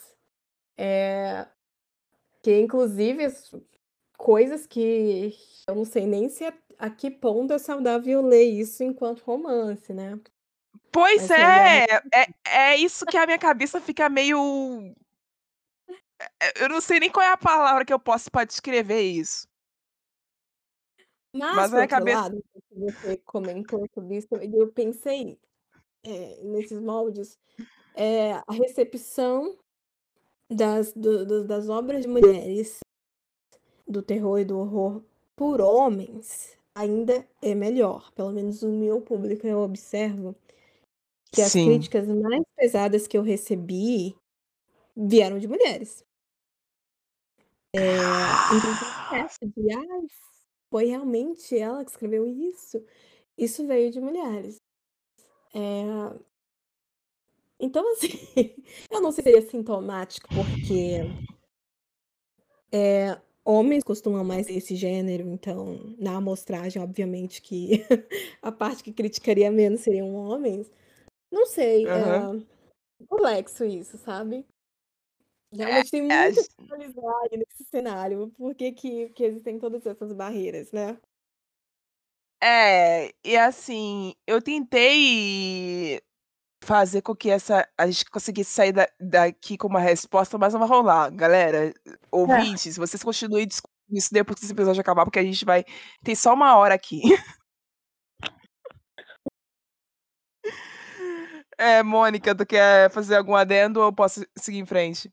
[0.76, 1.46] É,
[2.42, 3.26] que inclusive
[4.16, 5.34] coisas que
[5.66, 9.92] eu não sei nem se é, a que ponto é saudável ler isso enquanto romance,
[9.92, 10.18] né?
[10.92, 14.94] Pois é, é, é isso que a minha cabeça fica meio.
[16.40, 19.48] É, eu não sei nem qual é a palavra que eu posso para descrever isso.
[21.32, 22.20] Mas, Mas a minha cabeça.
[22.22, 25.38] Lado, você comentou sobre isso, eu pensei
[26.04, 27.38] é, nesses moldes,
[27.94, 29.56] é, a recepção
[30.50, 32.80] das, do, do, das obras de mulheres
[33.86, 35.02] do terror e do horror
[35.36, 38.10] por homens ainda é melhor.
[38.12, 40.34] Pelo menos no meu público eu observo
[41.32, 41.66] que as Sim.
[41.66, 44.16] críticas mais pesadas que eu recebi
[44.96, 46.04] vieram de mulheres.
[47.72, 47.80] É,
[48.56, 50.12] então, de,
[50.70, 52.84] foi realmente ela que escreveu isso?
[53.38, 54.56] Isso veio de mulheres.
[55.54, 56.29] É...
[57.60, 58.08] Então, assim,
[58.90, 61.02] eu não sei se seria sintomático, porque
[62.72, 67.84] é, homens costumam mais esse gênero, então, na amostragem, obviamente, que
[68.40, 70.70] a parte que criticaria menos seriam homens.
[71.30, 72.46] Não sei, Aham.
[73.00, 74.46] é complexo isso, sabe?
[75.52, 78.30] Realmente tem É, muito que analisar aí nesse cenário.
[78.36, 80.96] Por que, que, que existem todas essas barreiras, né?
[82.42, 86.00] É, e assim, eu tentei
[86.62, 90.60] fazer com que essa a gente conseguisse sair da daqui com uma resposta, mas não
[90.60, 91.10] vai rolar.
[91.10, 91.72] Galera,
[92.10, 95.64] ouvintes, vocês continuem discutindo isso depois que esse episódio acabar, porque a gente vai
[96.04, 97.00] ter só uma hora aqui.
[101.62, 105.12] É, Mônica, tu quer fazer algum adendo ou posso seguir em frente?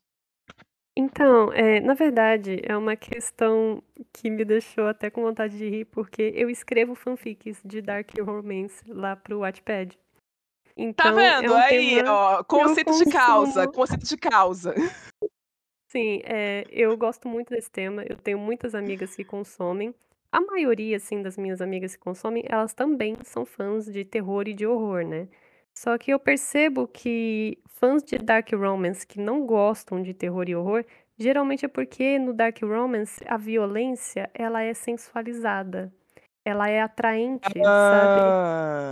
[0.96, 3.82] Então, é, na verdade, é uma questão
[4.14, 8.82] que me deixou até com vontade de rir, porque eu escrevo fanfics de Dark Romance
[8.88, 9.98] lá pro Wattpad.
[10.78, 11.52] Tá Então, é vendo?
[11.52, 14.74] um Aí, tema ó, conceito de causa, conceito de causa.
[15.90, 18.04] Sim, é, eu gosto muito desse tema.
[18.08, 19.94] Eu tenho muitas amigas que consomem.
[20.30, 24.52] A maioria, assim, das minhas amigas que consomem, elas também são fãs de terror e
[24.52, 25.26] de horror, né?
[25.74, 30.54] Só que eu percebo que fãs de Dark Romance que não gostam de terror e
[30.54, 30.84] horror,
[31.16, 35.90] geralmente é porque no Dark Romance a violência, ela é sensualizada.
[36.48, 38.20] Ela é atraente, sabe?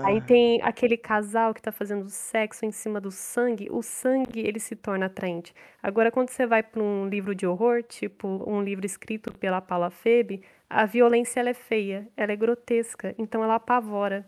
[0.05, 4.41] Aí Ah, tem aquele casal que tá fazendo sexo em cima do sangue, o sangue
[4.41, 5.55] ele se torna atraente.
[5.83, 9.91] Agora, quando você vai para um livro de horror, tipo um livro escrito pela Paula
[9.91, 14.27] Febe, a violência ela é feia, ela é grotesca, então ela apavora,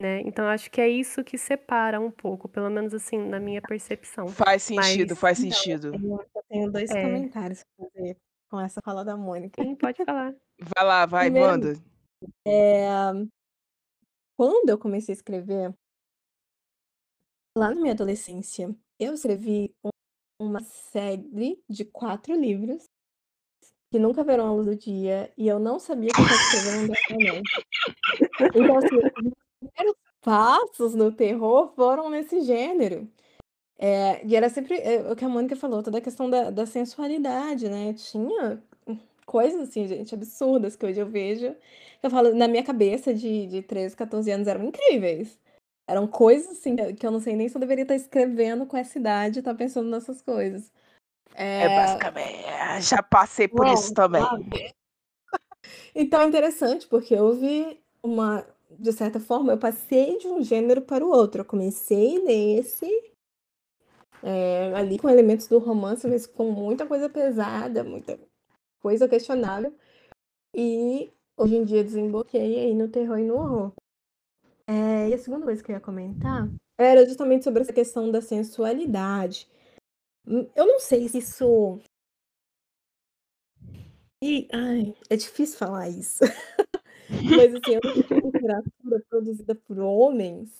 [0.00, 0.20] né?
[0.24, 4.28] Então acho que é isso que separa um pouco, pelo menos assim, na minha percepção.
[4.28, 5.86] faz sentido, Mas, faz Então, sentido.
[5.88, 8.16] eu tenho, eu tenho dois é, comentários pra fazer
[8.48, 9.60] com essa fala da Mônica.
[9.62, 10.32] sim, pode falar.
[10.76, 11.74] Vai lá, vai, Primeiro, manda.
[12.46, 12.88] É,
[14.36, 15.74] quando eu comecei a escrever,
[17.56, 19.90] lá na minha adolescência, eu escrevi um-
[20.40, 22.84] uma série de quatro livros
[23.90, 26.92] que nunca verão a luz do dia e eu não sabia que eu estava escrevendo
[27.10, 27.42] um.
[28.54, 29.12] Então, assim, os
[29.58, 33.10] primeiros passos no terror foram nesse gênero.
[33.78, 36.66] É, e era sempre é, o que a Mônica falou, toda a questão da, da
[36.66, 37.94] sensualidade, né?
[37.94, 38.62] Tinha
[39.28, 41.54] coisas assim, gente, absurdas que hoje eu vejo.
[42.02, 45.38] Eu falo, na minha cabeça de, de 13, 14 anos eram incríveis.
[45.86, 48.98] Eram coisas assim que eu não sei nem se eu deveria estar escrevendo com essa
[48.98, 50.72] idade, estar pensando nessas coisas.
[51.34, 52.42] É É, basicamente.
[52.80, 54.22] Já passei por é, isso também.
[54.22, 54.72] sabe?
[55.94, 61.04] Então é interessante, porque houve uma, de certa forma, eu passei de um gênero para
[61.04, 61.42] o outro.
[61.42, 62.86] Eu comecei nesse,
[64.22, 68.18] é, ali com elementos do romance, mas com muita coisa pesada, muita
[68.80, 69.74] coisa questionável.
[70.54, 73.72] E hoje em dia desemboquei aí no terror e no horror.
[74.66, 76.48] É, e a segunda coisa que eu ia comentar
[76.78, 79.48] era justamente sobre essa questão da sensualidade.
[80.26, 81.80] Hum, Eu não sei se isso.
[84.22, 86.24] E, ai, é difícil falar isso.
[87.08, 90.50] Mas assim, eu acho que a literatura produzida por homens,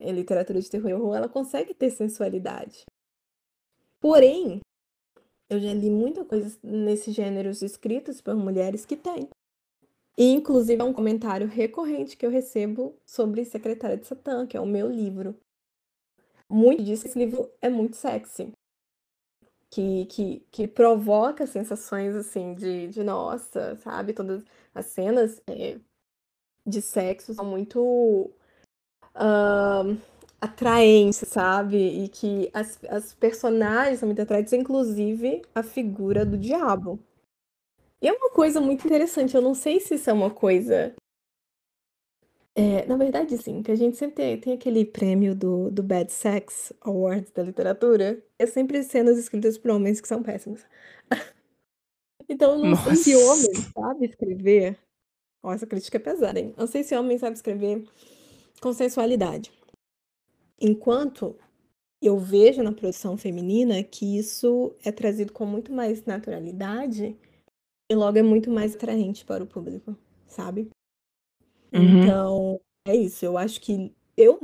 [0.00, 2.84] a literatura de terror e horror, ela consegue ter sensualidade.
[4.00, 4.60] Porém,
[5.54, 9.28] eu já li muita coisa nesses gêneros escritos por mulheres que tem.
[10.16, 14.60] E, inclusive, é um comentário recorrente que eu recebo sobre Secretária de Satã, que é
[14.60, 15.34] o meu livro.
[16.48, 18.52] Muito que esse livro é muito sexy.
[19.70, 24.12] Que, que, que provoca sensações, assim, de, de nossa, sabe?
[24.12, 24.44] Todas
[24.74, 25.80] as cenas é,
[26.66, 28.30] de sexo são muito
[29.14, 29.96] ahn,
[30.42, 31.76] atraentes, sabe?
[32.04, 36.98] E que as, as personagens são muito atraentes, inclusive a figura do diabo.
[38.02, 40.94] E é uma coisa muito interessante, eu não sei se isso é uma coisa.
[42.54, 46.12] é, na verdade, sim, que a gente sempre tem, tem aquele prêmio do, do Bad
[46.12, 48.22] Sex Award da literatura.
[48.38, 50.64] É sempre cenas escritas por homens que são péssimos.
[52.28, 53.72] Então, não sei se homem Nossa.
[53.74, 54.78] sabe escrever.
[55.42, 56.54] Ó, essa crítica é pesada, hein?
[56.56, 57.84] Não sei se homem sabe escrever
[58.60, 59.52] com sensualidade.
[60.60, 61.36] Enquanto
[62.00, 67.16] eu vejo na produção feminina que isso é trazido com muito mais naturalidade
[67.90, 69.96] e logo é muito mais atraente para o público,
[70.26, 70.68] sabe?
[71.72, 72.02] Uhum.
[72.02, 73.24] Então, é isso.
[73.24, 74.38] Eu acho que eu,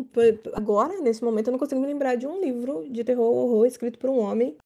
[0.55, 3.67] agora, nesse momento, eu não consigo me lembrar de um livro de terror ou horror
[3.67, 4.57] escrito por um homem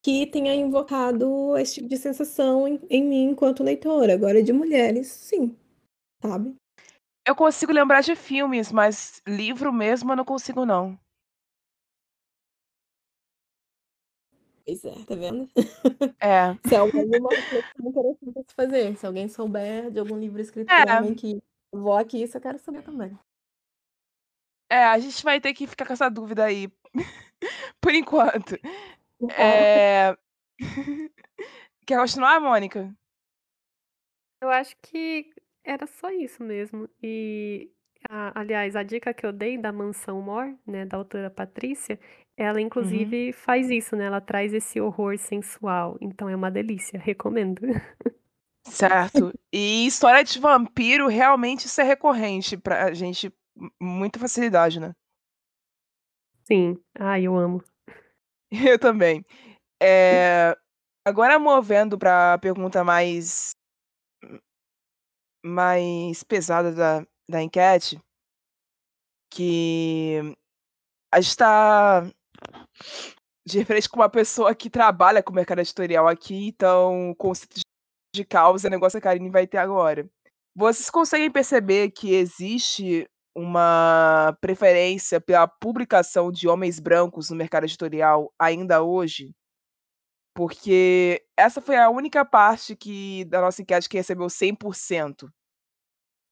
[0.00, 4.12] que tenha invocado esse tipo de sensação em, em mim enquanto leitora.
[4.12, 5.56] Agora, de mulheres, sim,
[6.22, 6.54] sabe?
[7.26, 10.98] Eu consigo lembrar de filmes, mas livro mesmo eu não consigo, não.
[14.66, 15.46] Pois é, tá vendo?
[16.20, 16.56] É.
[16.64, 18.96] Se alguém uma reflexão interessante a se fazer.
[18.96, 20.98] Se alguém souber de algum livro escrito por É.
[20.98, 21.38] homem que
[21.74, 23.18] invoque isso, eu quero saber também.
[24.70, 26.68] É, a gente vai ter que ficar com essa dúvida aí
[27.80, 28.56] por enquanto.
[29.38, 30.16] É...
[31.86, 32.94] Quer continuar, Mônica?
[34.40, 35.32] Eu acho que
[35.64, 36.88] era só isso mesmo.
[37.02, 37.70] E,
[38.08, 41.98] a- aliás, a dica que eu dei da Mansão Mor, né, da autora Patrícia,
[42.36, 42.66] ela Uhum.
[42.66, 44.06] inclusive faz isso, né?
[44.06, 45.96] Ela traz esse horror sensual.
[46.00, 47.60] Então é uma delícia, recomendo.
[48.66, 49.32] Certo.
[49.52, 53.32] E história de vampiro, realmente isso é recorrente pra gente,
[53.80, 54.92] muita facilidade, né?
[56.46, 56.78] Sim.
[56.98, 57.62] Ai, eu amo.
[58.50, 59.24] Eu também.
[59.82, 60.56] É,
[61.06, 63.56] Agora movendo para a pergunta mais
[65.44, 68.00] mais pesada da, da enquete,
[69.30, 70.20] que
[71.12, 72.02] a gente está
[73.46, 77.60] de frente com uma pessoa que trabalha com o mercado editorial aqui, então o conceito
[78.14, 80.08] de- causa é negócio que a Karine vai ter agora.
[80.56, 88.32] Vocês conseguem perceber que existe uma preferência pela publicação de homens brancos no mercado editorial
[88.38, 89.34] ainda hoje?
[90.34, 95.32] Porque essa foi a única parte que da nossa enquete que recebeu 100%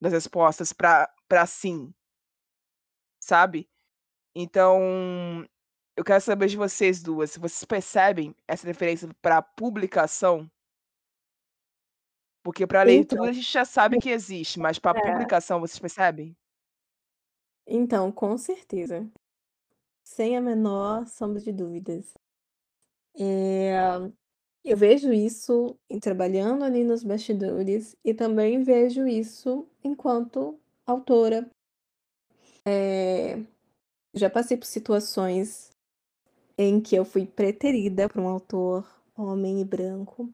[0.00, 1.94] das respostas para sim,
[3.20, 3.70] sabe?
[4.34, 5.46] Então,
[5.96, 10.50] eu quero saber de vocês duas, se vocês percebem essa referência para publicação?
[12.42, 15.78] Porque para Então, leitura a gente já sabe que existe, mas para é, publicação vocês
[15.78, 16.36] percebem?
[17.64, 19.08] então, com certeza.
[20.02, 22.12] Sem a menor sombra de dúvidas.
[23.18, 23.74] É,
[24.64, 31.48] eu vejo isso em trabalhando ali nos bastidores e também vejo isso enquanto autora.
[32.66, 33.36] É,
[34.14, 35.70] já passei por situações
[36.58, 38.86] em que eu fui preterida por um autor
[39.16, 40.32] homem e branco.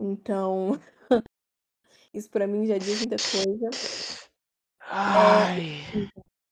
[0.00, 0.72] Então,
[2.12, 3.70] isso pra mim já diz muita coisa.
[5.14, 5.86] É, Ai.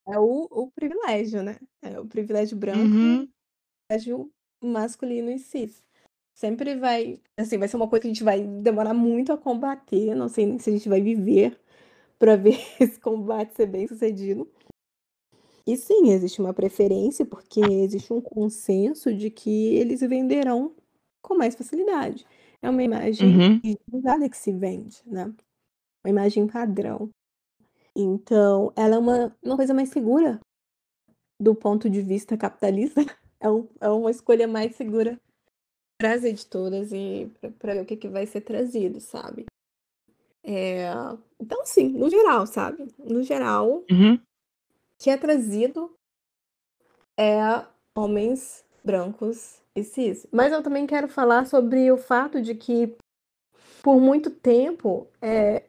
[0.08, 1.58] é o, o privilégio, né?
[1.82, 3.28] É o privilégio branco e o Uhum.
[3.88, 4.32] privilégio
[4.62, 5.82] masculino e cis.
[6.34, 10.14] Sempre vai, assim, vai ser uma coisa que a gente vai demorar muito a combater.
[10.14, 11.58] Não sei nem se a gente vai viver
[12.18, 14.48] pra ver esse combate ser bem sucedido.
[15.66, 20.74] E sim, existe uma preferência, porque existe um consenso de que eles venderão
[21.22, 22.26] com mais facilidade.
[22.62, 23.60] É uma imagem Uhum.
[23.60, 25.24] que se vende, né?
[26.04, 27.10] Uma imagem padrão.
[27.96, 30.40] Então, ela é uma, uma coisa mais segura
[31.40, 33.00] do ponto de vista capitalista.
[33.40, 35.18] É, um, é uma escolha mais segura
[35.98, 39.46] para as editoras e para ver o que, que vai ser trazido, sabe?
[40.42, 40.90] É,
[41.38, 42.86] então, sim, no geral, sabe?
[42.98, 44.20] No geral, Uhum.
[44.98, 45.94] que é trazido
[47.18, 50.26] é homens brancos e cis.
[50.32, 52.96] Mas eu também quero falar sobre o fato de que,
[53.82, 55.64] por muito tempo, é,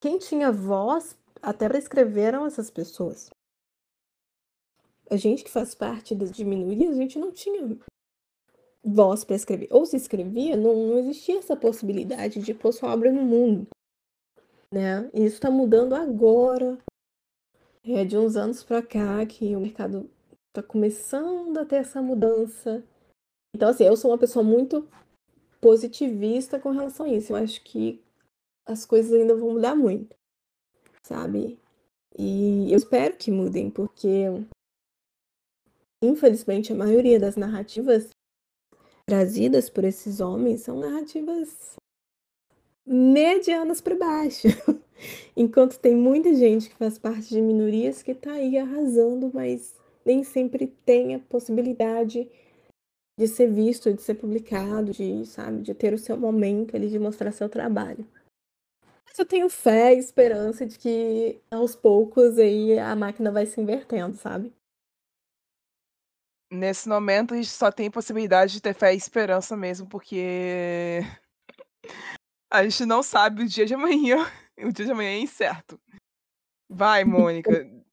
[0.00, 3.30] quem tinha voz até para escrever eram essas pessoas.
[5.08, 7.78] A gente que faz parte das minorias, a gente não tinha
[8.84, 9.68] voz para escrever.
[9.70, 13.66] Ou se escrevia, não, não existia essa possibilidade de pôr sua obra no mundo.
[14.72, 15.10] Né?
[15.14, 16.78] E isso está mudando agora.
[17.84, 20.10] É de uns anos para cá que o mercado
[20.48, 22.82] está começando a ter essa mudança.
[23.54, 24.88] Então, assim, eu sou uma pessoa muito
[25.60, 27.32] positivista com relação a isso.
[27.32, 28.02] Eu acho que
[28.66, 30.16] as coisas ainda vão mudar muito,
[31.02, 31.58] sabe?
[32.18, 34.26] E eu espero que mudem, porque
[36.02, 38.08] infelizmente a maioria das narrativas
[39.06, 41.76] trazidas por esses homens são narrativas
[42.86, 44.48] medianas para baixo.
[45.36, 49.74] Enquanto tem muita gente que faz parte de minorias que tá aí arrasando, mas
[50.04, 52.28] nem sempre tem a possibilidade
[53.18, 56.98] de ser visto, de ser publicado, de, sabe, de ter o seu momento ali de
[56.98, 58.06] mostrar seu trabalho.
[59.06, 63.60] Mas eu tenho fé e esperança de que aos poucos aí a máquina vai se
[63.60, 64.52] invertendo, sabe?
[66.50, 71.00] Nesse momento a gente só tem possibilidade de ter fé e esperança mesmo, porque
[72.50, 74.18] a gente não sabe o dia de amanhã.
[74.58, 75.78] O dia de amanhã é incerto.
[76.70, 77.50] Vai, Mônica.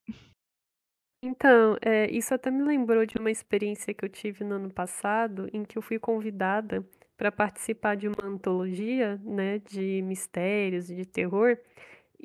[1.26, 5.50] Então, é, isso até me lembrou de uma experiência que eu tive no ano passado,
[5.54, 6.86] em que eu fui convidada
[7.16, 11.58] para participar de uma antologia, né, de mistérios e de terror.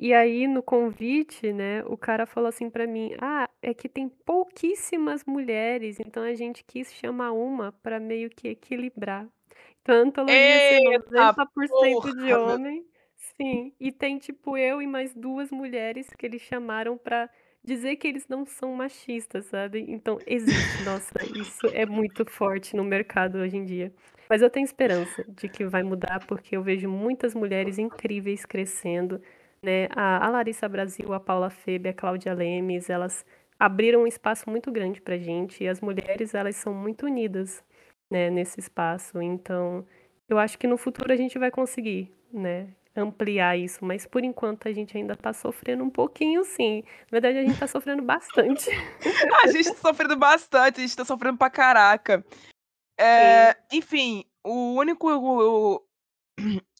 [0.01, 4.07] E aí, no convite, né, o cara falou assim para mim: Ah, é que tem
[4.07, 9.27] pouquíssimas mulheres, então a gente quis chamar uma para meio que equilibrar.
[9.81, 12.85] Então, a antologia ia ser Eita 90% de porra, homem,
[13.17, 17.29] sim, e tem tipo eu e mais duas mulheres que eles chamaram para
[17.61, 19.85] dizer que eles não são machistas, sabe?
[19.89, 23.93] Então, existe, nossa, isso é muito forte no mercado hoje em dia.
[24.29, 29.21] Mas eu tenho esperança de que vai mudar, porque eu vejo muitas mulheres incríveis crescendo,
[29.61, 29.87] né?
[29.95, 33.25] A, a Larissa Brasil, a Paula Febe, a Cláudia Lemes, elas
[33.59, 37.63] abriram um espaço muito grande pra gente, e as mulheres, elas são muito unidas,
[38.09, 39.21] né, nesse espaço.
[39.21, 39.85] Então,
[40.29, 42.69] eu acho que no futuro a gente vai conseguir, né?
[42.95, 46.83] ampliar isso, mas por enquanto a gente ainda tá sofrendo um pouquinho, sim.
[47.11, 48.69] Na verdade, a gente tá sofrendo bastante.
[49.43, 52.25] a gente tá sofrendo bastante, a gente tá sofrendo pra caraca.
[52.99, 55.81] É, enfim, o único o,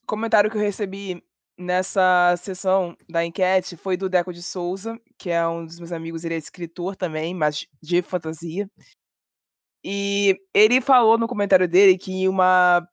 [0.05, 1.23] comentário que eu recebi
[1.59, 6.23] nessa sessão da enquete foi do Deco de Souza, que é um dos meus amigos,
[6.23, 8.69] ele é escritor também, mas de fantasia.
[9.83, 12.87] E ele falou no comentário dele que uma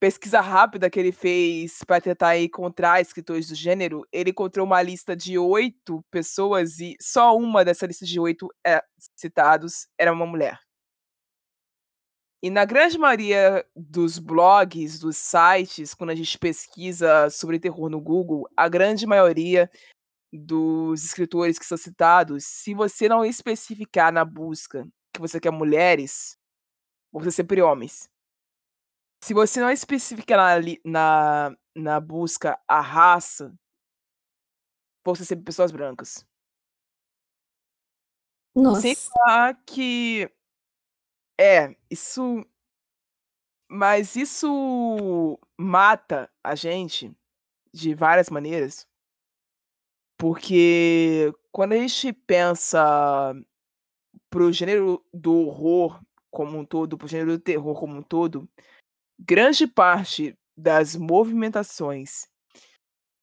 [0.00, 5.14] pesquisa rápida que ele fez para tentar encontrar escritores do gênero, ele encontrou uma lista
[5.14, 8.82] de oito pessoas e só uma dessa lista de oito é,
[9.16, 10.58] citados era uma mulher.
[12.42, 18.00] E na grande maioria dos blogs, dos sites, quando a gente pesquisa sobre terror no
[18.00, 19.70] Google, a grande maioria
[20.32, 26.38] dos escritores que são citados, se você não especificar na busca que você quer mulheres,
[27.12, 28.08] você sempre homens.
[29.22, 33.52] Se você não especifica na, na, na busca a raça,
[35.04, 36.24] vão ser sempre pessoas brancas.
[38.54, 38.80] Nossa.
[38.80, 40.30] Sem falar que.
[41.40, 42.44] É, isso.
[43.66, 47.16] Mas isso mata a gente
[47.72, 48.86] de várias maneiras.
[50.18, 53.34] Porque quando a gente pensa
[54.28, 55.98] pro gênero do horror
[56.30, 58.46] como um todo, pro gênero do terror como um todo,
[59.18, 62.28] grande parte das movimentações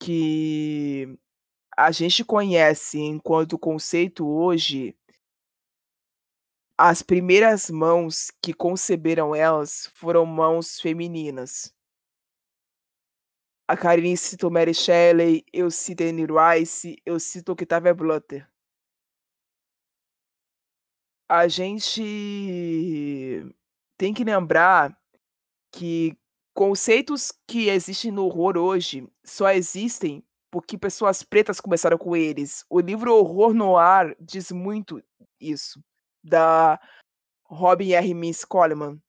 [0.02, 1.20] que
[1.78, 4.98] a gente conhece enquanto conceito hoje,
[6.78, 11.74] as primeiras mãos que conceberam elas foram mãos femininas.
[13.68, 18.48] A Karine citou Mary Shelley, eu cito Anne Rice, eu cito Octavia Butler.
[21.28, 22.02] A gente
[23.98, 24.98] tem que lembrar
[25.74, 26.18] que
[26.54, 32.64] conceitos que existem no horror hoje só existem porque pessoas pretas começaram com eles.
[32.70, 35.04] O livro Horror Noir diz muito
[35.42, 35.84] isso,
[36.28, 36.80] da
[37.46, 38.14] Robin R.
[38.14, 39.02] Miss Coleman,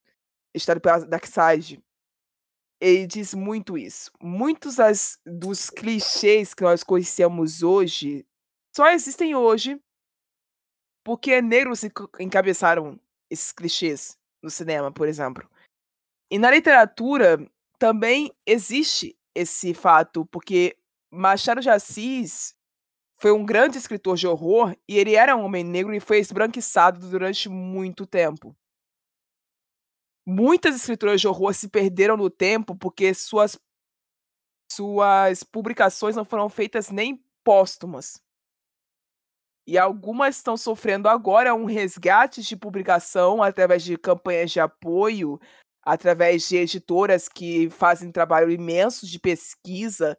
[0.54, 1.82] estado pela Darkseid.
[2.80, 4.10] Ele diz muito isso.
[4.22, 4.76] Muitos
[5.26, 8.24] dos clichês que nós conhecemos hoje
[8.74, 9.80] só existem hoje
[11.04, 11.82] porque negros
[12.20, 13.00] encabeçaram
[13.30, 15.48] esses clichês no cinema, por exemplo.
[16.30, 17.38] E na literatura
[17.78, 20.76] também existe esse fato, porque
[21.10, 22.54] Machado de Assis
[23.20, 27.10] foi um grande escritor de horror e ele era um homem negro e foi esbranquiçado
[27.10, 28.56] durante muito tempo.
[30.24, 33.58] Muitas escritoras de horror se perderam no tempo porque suas
[34.70, 38.22] suas publicações não foram feitas nem póstumas.
[39.66, 45.40] E algumas estão sofrendo agora um resgate de publicação através de campanhas de apoio
[45.82, 50.16] através de editoras que fazem trabalho imenso de pesquisa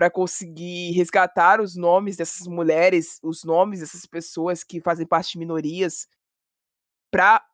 [0.00, 5.38] para conseguir resgatar os nomes dessas mulheres, os nomes dessas pessoas que fazem parte de
[5.38, 6.08] minorias,
[7.12, 7.44] para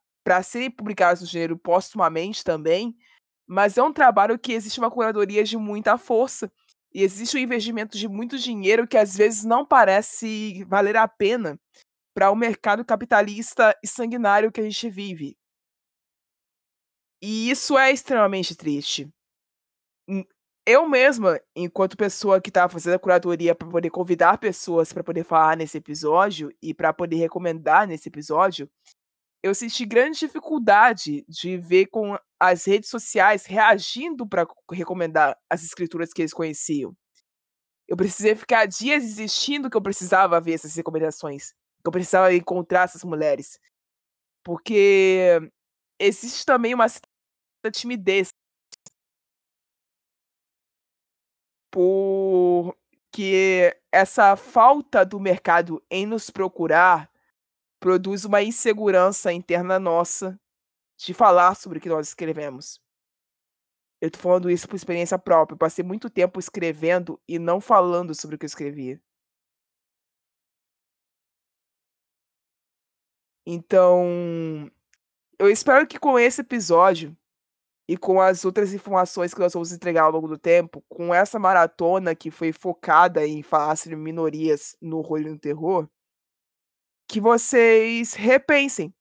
[0.44, 2.96] serem publicados no gênero postumamente também.
[3.48, 6.48] Mas é um trabalho que existe uma curadoria de muita força
[6.94, 11.58] e existe um investimento de muito dinheiro que às vezes não parece valer a pena
[12.14, 15.36] para o mercado capitalista e sanguinário que a gente vive.
[17.20, 19.12] E isso é extremamente triste.
[20.68, 25.22] Eu mesma, enquanto pessoa que estava fazendo a curadoria para poder convidar pessoas para poder
[25.22, 28.68] falar nesse episódio e para poder recomendar nesse episódio,
[29.44, 36.12] eu senti grande dificuldade de ver com as redes sociais reagindo para recomendar as escrituras
[36.12, 36.92] que eles conheciam.
[37.86, 42.86] Eu precisei ficar dias existindo que eu precisava ver essas recomendações, que eu precisava encontrar
[42.86, 43.60] essas mulheres.
[44.44, 45.38] Porque
[46.00, 48.30] existe também uma certa timidez.
[51.76, 57.12] Porque essa falta do mercado em nos procurar
[57.78, 60.40] produz uma insegurança interna nossa
[60.96, 62.80] de falar sobre o que nós escrevemos.
[64.00, 65.52] Eu tô falando isso por experiência própria.
[65.52, 68.98] Eu passei muito tempo escrevendo e não falando sobre o que eu escrevia.
[73.44, 74.70] Então,
[75.38, 77.14] eu espero que com esse episódio
[77.88, 81.38] e com as outras informações que nós vamos entregar ao longo do tempo, com essa
[81.38, 85.88] maratona que foi focada em falar sobre minorias no e no terror,
[87.08, 88.92] que vocês repensem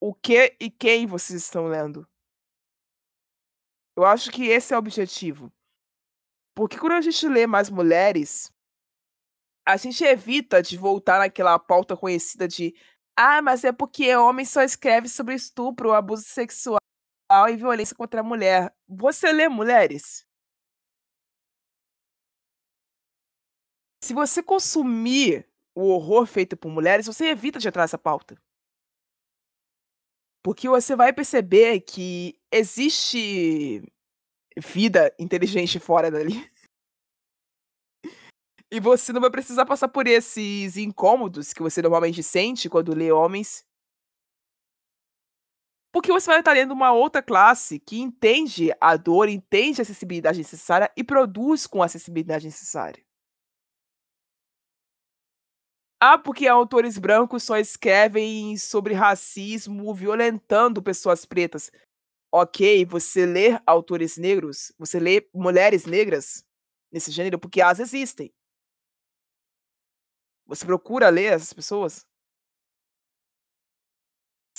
[0.00, 2.08] o que e quem vocês estão lendo.
[3.96, 5.52] Eu acho que esse é o objetivo.
[6.56, 8.50] Porque quando a gente lê mais mulheres,
[9.64, 12.74] a gente evita de voltar naquela pauta conhecida de
[13.16, 16.80] ah, mas é porque homem só escreve sobre estupro, abuso sexual
[17.48, 18.74] e violência contra a mulher.
[18.88, 20.26] Você lê mulheres?
[24.02, 28.36] Se você consumir o horror feito por mulheres, você evita de entrar nessa pauta.
[30.42, 33.82] Porque você vai perceber que existe
[34.56, 36.50] vida inteligente fora dali.
[38.72, 43.12] E você não vai precisar passar por esses incômodos que você normalmente sente quando lê
[43.12, 43.64] homens.
[45.92, 50.38] Porque você vai estar lendo uma outra classe que entende a dor, entende a acessibilidade
[50.38, 53.04] necessária e produz com a acessibilidade necessária.
[56.02, 61.70] Ah, porque autores brancos só escrevem sobre racismo violentando pessoas pretas.
[62.32, 66.44] Ok, você lê autores negros, você lê mulheres negras
[66.92, 68.32] nesse gênero, porque elas existem.
[70.46, 72.06] Você procura ler essas pessoas?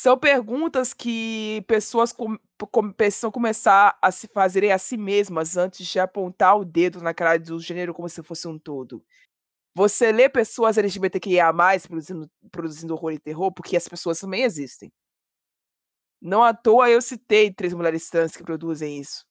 [0.02, 2.36] São perguntas que pessoas com,
[2.72, 7.14] com, precisam começar a se fazerem a si mesmas antes de apontar o dedo na
[7.14, 9.06] cara do gênero como se fosse um todo.
[9.76, 11.54] Você lê pessoas LGBTQIA+,
[11.88, 14.92] produzindo, produzindo horror e terror, porque as pessoas também existem.
[16.20, 19.24] Não à toa eu citei três mulheres trans que produzem isso.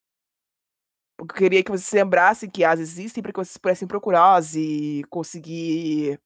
[1.19, 5.03] Porque eu queria que vocês lembrassem que elas existem para que vocês pudessem procurá-las e
[5.11, 6.21] conseguir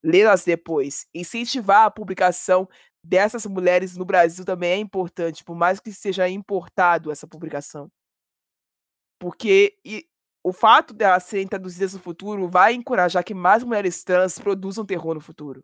[0.00, 1.08] lê-las depois.
[1.12, 2.68] Incentivar a publicação
[3.04, 7.90] dessas mulheres no Brasil também é importante, por mais que seja importado essa publicação.
[9.18, 9.76] Porque
[10.42, 14.86] o fato de elas serem traduzidas no futuro vai encorajar que mais mulheres trans produzam
[14.86, 15.62] terror no futuro.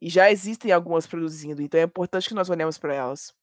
[0.00, 3.34] E já existem algumas produzindo, então é importante que nós olhemos para elas.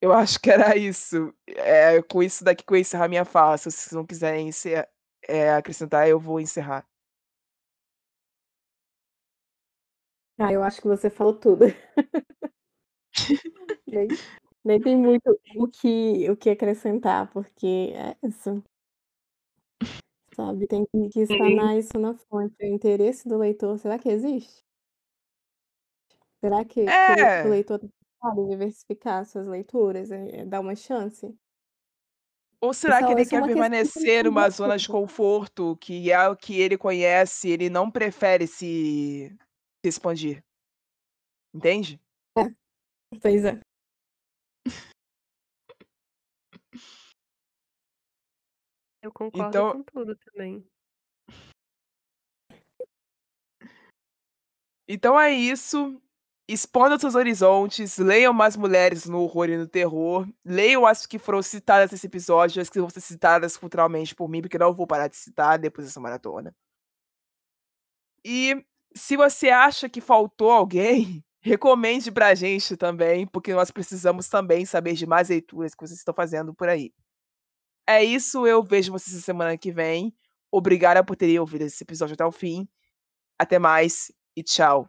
[0.00, 1.32] Eu acho que era isso.
[1.46, 3.58] É, com isso daqui eu encerrar minha fala.
[3.58, 4.88] Se vocês não quiserem encerrar,
[5.28, 6.86] é, acrescentar, eu vou encerrar.
[10.42, 11.66] Ah, eu acho que você falou tudo.
[13.86, 14.08] nem,
[14.64, 18.64] nem tem muito o que, o que acrescentar, porque é isso.
[20.34, 22.56] Sabe, tem que explanar isso na fonte.
[22.62, 24.64] O interesse do leitor, será que existe?
[26.42, 27.42] Será que, é.
[27.42, 27.80] que o leitor
[28.18, 31.36] pode diversificar suas leituras, é, dar uma chance?
[32.62, 36.78] Ou será que ele quer permanecer numa zona de conforto, que é o que ele
[36.78, 39.36] conhece, ele não prefere se,
[39.84, 40.44] se expandir?
[41.54, 42.00] Entende?
[42.36, 42.42] É.
[43.20, 43.60] Pois é.
[49.02, 49.72] Eu concordo então...
[49.72, 50.64] com tudo também.
[54.86, 56.00] Então é isso.
[56.48, 61.40] Expandam seus horizontes, leiam mais mulheres no horror e no terror, leiam as que foram
[61.42, 65.06] citadas nesse episódio, as que vão ser citadas culturalmente por mim, porque não vou parar
[65.06, 66.52] de citar depois dessa maratona.
[68.24, 74.64] E se você acha que faltou alguém, recomende pra gente também, porque nós precisamos também
[74.66, 76.92] saber de mais leituras que vocês estão fazendo por aí.
[77.88, 80.14] É isso, eu vejo vocês na semana que vem.
[80.50, 82.68] Obrigada por terem ouvido esse episódio até o fim.
[83.38, 84.88] Até mais e tchau.